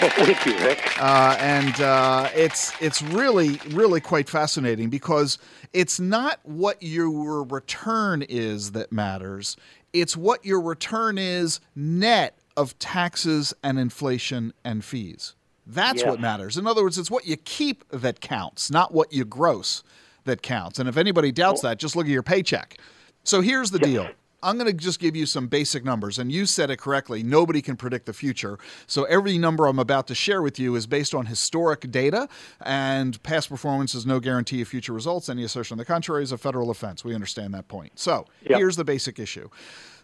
[0.00, 1.00] Thank you, Rick.
[1.00, 5.38] Uh, and uh, it's it's really really quite fascinating because
[5.72, 9.56] it's not what your return is that matters.
[9.92, 15.34] It's what your return is net of taxes and inflation and fees.
[15.66, 16.06] That's Yes.
[16.10, 16.56] what matters.
[16.56, 19.82] In other words, it's what you keep that counts, not what you gross
[20.24, 20.78] that counts.
[20.78, 22.78] And if anybody doubts that, just look at your paycheck.
[23.24, 24.08] So here's the deal.
[24.42, 27.22] I'm going to just give you some basic numbers, and you said it correctly.
[27.24, 28.58] Nobody can predict the future.
[28.86, 32.28] So every number I'm about to share with you is based on historic data,
[32.60, 35.28] and past performance is no guarantee of future results.
[35.28, 37.02] Any assertion on the contrary is a federal offense.
[37.04, 37.98] We understand that point.
[37.98, 38.58] So Yep.
[38.58, 39.48] here's the basic issue.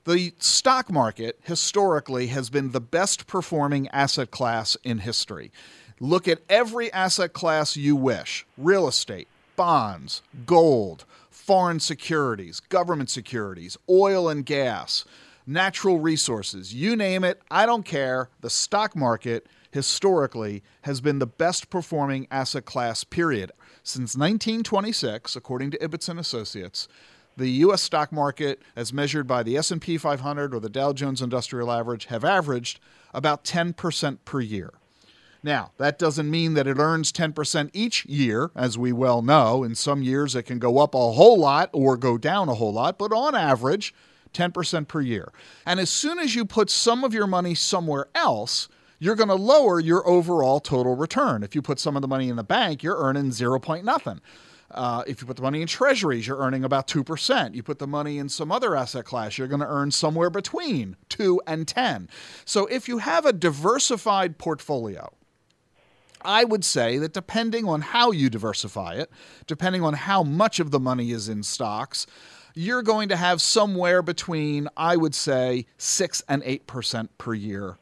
[0.05, 5.53] The stock market historically has been the best performing asset class in history.
[6.01, 11.05] Look at every asset class you wish real estate, bonds, gold,
[11.45, 15.05] foreign securities, government securities, oil and gas,
[15.47, 18.31] natural resources, you name it, I don't care.
[18.41, 23.53] The stock market historically has been the best performing asset class period.
[23.83, 26.89] Since 1926, according to Ibbotson Associates,
[27.37, 31.71] the US stock market as measured by the S&P 500 or the Dow Jones Industrial
[31.71, 32.81] Average have averaged
[33.13, 34.73] about 10% per year.
[35.45, 39.63] Now, that doesn't mean that it earns 10% each year, as we well know.
[39.63, 42.73] In some years, it can go up a whole lot or go down a whole
[42.73, 43.93] lot, but on average,
[44.33, 45.31] 10% per year.
[45.67, 49.35] And as soon as you put some of your money somewhere else, you're going to
[49.35, 51.43] lower your overall total return.
[51.43, 53.61] If you put some of the money in the bank, you're earning 0.
[53.61, 54.23] Point nothing.
[54.71, 57.55] Uh, if you put the money in treasuries, you're earning about 2%.
[57.55, 60.97] You put the money in some other asset class, you're going to earn somewhere between
[61.11, 62.09] 2 and 10.
[62.47, 65.13] So if you have a diversified portfolio,
[66.25, 69.11] I would say that depending on how you diversify it,
[69.47, 72.07] depending on how much of the money is in stocks,
[72.55, 77.79] you're going to have somewhere between, I would say, 6 and 8% per year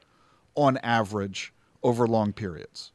[0.55, 1.53] on average
[1.83, 2.91] over long periods.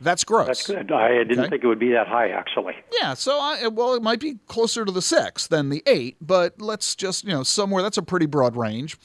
[0.00, 0.48] That's gross.
[0.48, 0.92] That's good.
[0.92, 1.50] I didn't Okay.
[1.50, 2.74] think it would be that high, actually.
[3.00, 6.60] Yeah, so I, well, it might be closer to the six than the eight, but
[6.60, 8.98] let's just, you know, somewhere that's a pretty broad range.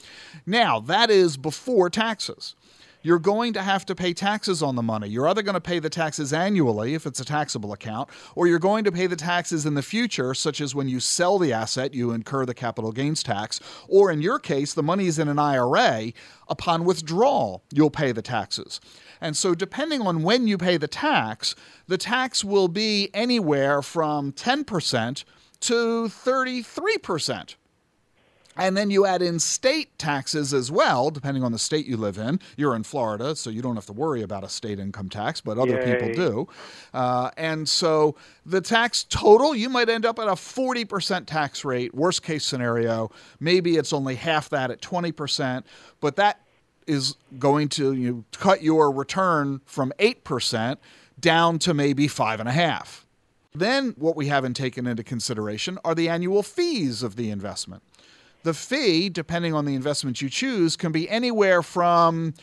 [0.44, 2.54] Now, that is before taxes.
[3.02, 5.08] You're going to have to pay taxes on the money.
[5.08, 8.58] You're either going to pay the taxes annually if it's a taxable account, or you're
[8.58, 11.94] going to pay the taxes in the future, such as when you sell the asset,
[11.94, 13.58] you incur the capital gains tax,
[13.88, 16.12] or in your case, the money is in an IRA.
[16.48, 18.80] Upon withdrawal, you'll pay the taxes.
[19.20, 21.54] And so, depending on when you pay the tax,
[21.86, 25.24] the tax will be anywhere from 10%
[25.60, 27.54] to 33%.
[28.60, 32.18] And then you add in state taxes as well, depending on the state you live
[32.18, 32.38] in.
[32.58, 35.56] You're in Florida, so you don't have to worry about a state income tax, but
[35.56, 36.48] other people do.
[36.92, 41.94] Uh, and so the tax total, you might end up at a 40% tax rate,
[41.94, 43.10] worst case scenario.
[43.40, 45.64] Maybe it's only half that at 20%,
[46.00, 46.42] but that
[46.86, 50.76] is going to you know, cut your return from 8%
[51.18, 53.04] down to maybe 5.5.
[53.52, 57.82] Then, what we haven't taken into consideration are the annual fees of the investment.
[58.42, 62.34] The fee, depending on the investment you choose, can be anywhere from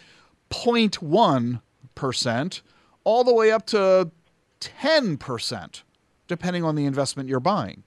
[0.51, 2.61] 0.1%
[3.03, 4.11] all the way up to
[4.59, 5.81] 10%,
[6.27, 7.83] depending on the investment you're buying.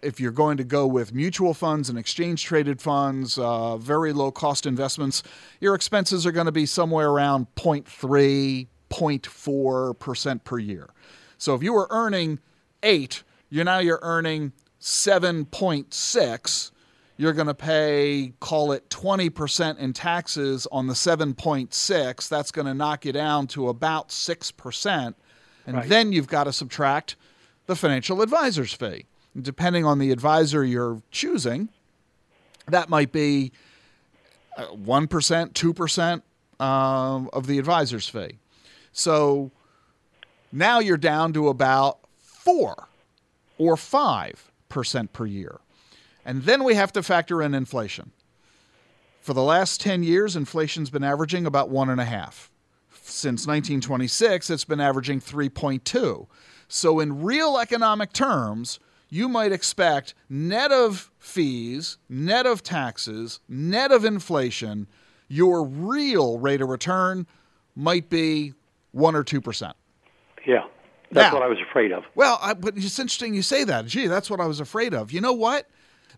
[0.00, 4.30] If you're going to go with mutual funds and exchange traded funds, uh, very low
[4.30, 5.24] cost investments,
[5.60, 10.88] your expenses are going to be somewhere around 0.3, 0.4% per year.
[11.36, 12.38] So if you were earning
[12.84, 16.70] 8, you're now you're earning 7.6
[17.18, 22.28] you're going to pay, call it 20% in taxes on the 7.6.
[22.28, 25.14] That's going to knock you down to about 6%.
[25.66, 25.88] And Right.
[25.88, 27.16] then you've got to subtract
[27.66, 29.04] the financial advisor's fee.
[29.38, 31.68] Depending on the advisor you're choosing,
[32.68, 33.52] that might be
[34.56, 38.38] uh, 1%, 2% um, of the advisor's fee.
[38.92, 39.50] So
[40.52, 42.88] now you're down to about 4
[43.58, 45.58] or 5% per year.
[46.28, 48.12] And then we have to factor in inflation.
[49.22, 52.50] For the last 10 years, inflation's been averaging about one and a half.
[53.00, 56.26] Since 1926, it's been averaging 3.2.
[56.68, 58.78] So, in real economic terms,
[59.08, 64.86] you might expect net of fees, net of taxes, net of inflation,
[65.28, 67.26] your real rate of return
[67.74, 68.52] might be
[68.92, 69.76] one or two percent.
[70.46, 70.64] Yeah,
[71.10, 72.04] that's Now- what I was afraid of.
[72.14, 73.86] Well, I, but it's interesting you say that.
[73.86, 75.10] Gee, that's what I was afraid of.
[75.10, 75.66] You know what?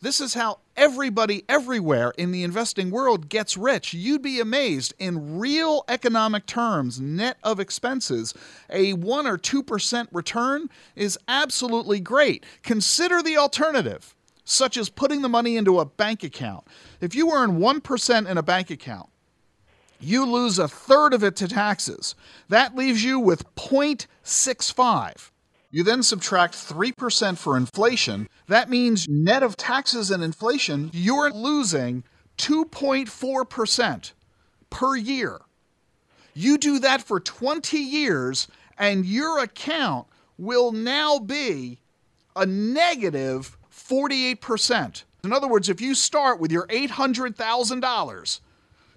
[0.03, 3.93] This is how everybody everywhere in the investing world gets rich.
[3.93, 4.95] You'd be amazed.
[4.99, 8.33] In real economic terms, net of expenses,
[8.71, 12.47] a 1 or 2% return is absolutely great.
[12.63, 16.67] Consider the alternative, such as putting the money into a bank account.
[17.03, 19.11] If you earn 1% in a bank account,
[20.01, 22.15] you lose a third of it to taxes.
[22.49, 25.31] That leaves you with 0.65.
[25.71, 28.29] You then subtract 3% for inflation.
[28.49, 32.03] That means net of taxes and inflation, you're losing
[32.39, 34.13] 2.4%
[34.69, 35.41] per year.
[36.35, 38.49] You do that for 20 years,
[38.79, 40.07] and your account
[40.39, 41.79] will now be
[42.35, 45.05] a negative 48%.
[45.23, 48.41] In other words, if you start with your $800,000,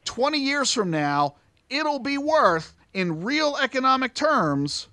[0.06, 1.36] 20 years from now,
[1.70, 4.88] it'll be worth, in real economic terms,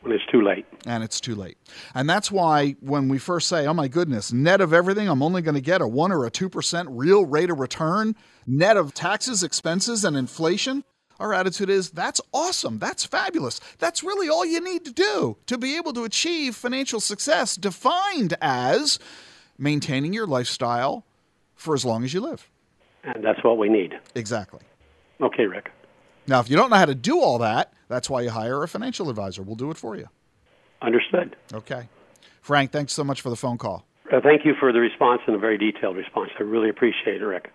[0.00, 0.64] When it's too late.
[0.86, 1.58] And it's too late.
[1.94, 5.42] And that's why when we first say, oh my goodness, net of everything, I'm only
[5.42, 9.42] going to get a 1 or a 2% real rate of return, net of taxes,
[9.42, 10.82] expenses, and inflation,
[11.20, 12.78] our attitude is that's awesome.
[12.78, 13.60] That's fabulous.
[13.78, 18.34] That's really all you need to do to be able to achieve financial success, defined
[18.40, 18.98] as
[19.58, 21.04] maintaining your lifestyle
[21.54, 22.48] for as long as you live.
[23.04, 23.98] And that's what we need.
[24.14, 24.60] Exactly.
[25.20, 25.70] Okay, Rick.
[26.26, 28.68] Now, if you don't know how to do all that, that's why you hire a
[28.68, 29.42] financial advisor.
[29.42, 30.08] We'll do it for you.
[30.82, 31.36] Understood.
[31.54, 31.88] Okay.
[32.42, 33.86] Frank, thanks so much for the phone call.
[34.12, 36.30] Uh, thank you for the response and a very detailed response.
[36.38, 37.52] I really appreciate it, Rick.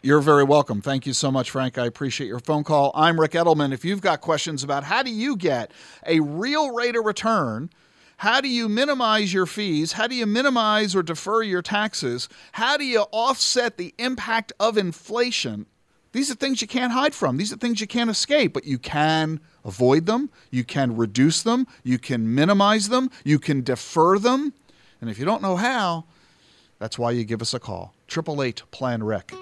[0.00, 0.80] You're very welcome.
[0.80, 1.76] Thank you so much, Frank.
[1.76, 2.92] I appreciate your phone call.
[2.94, 3.72] I'm Ric Edelman.
[3.72, 5.72] If you've got questions about how do you get
[6.06, 7.70] a real rate of return,
[8.18, 9.92] how do you minimize your fees?
[9.92, 12.28] How do you minimize or defer your taxes?
[12.52, 15.66] How do you offset the impact of inflation?
[16.12, 17.36] These are things you can't hide from.
[17.36, 20.30] These are things you can't escape, but you can avoid them.
[20.50, 21.66] You can reduce them.
[21.82, 23.10] You can minimize them.
[23.24, 24.54] You can defer them.
[25.00, 26.04] And if you don't know how,
[26.78, 27.94] that's why you give us a call.
[28.10, 29.32] 888 Plan Ric.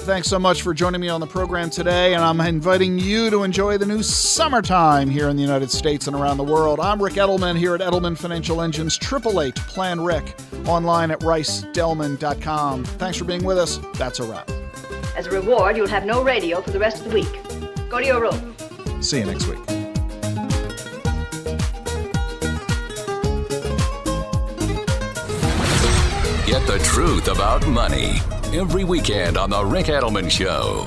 [0.00, 3.42] Thanks so much for joining me on the program today, and I'm inviting you to
[3.42, 6.78] enjoy the new summertime here in the United States and around the world.
[6.78, 10.34] I'm Ric Edelman here at Edelman Financial Engines, 888 Plan Ric,
[10.66, 12.84] online at ricedelman.com.
[12.84, 13.80] Thanks for being with us.
[13.94, 14.50] That's a wrap.
[15.16, 17.88] As a reward, you'll have no radio for the rest of the week.
[17.88, 18.56] Go to your room.
[19.00, 19.64] See you next week.
[26.46, 28.14] Get the truth about money
[28.52, 30.86] every weekend on The Ric Edelman Show.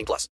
[0.01, 0.27] 18 plus.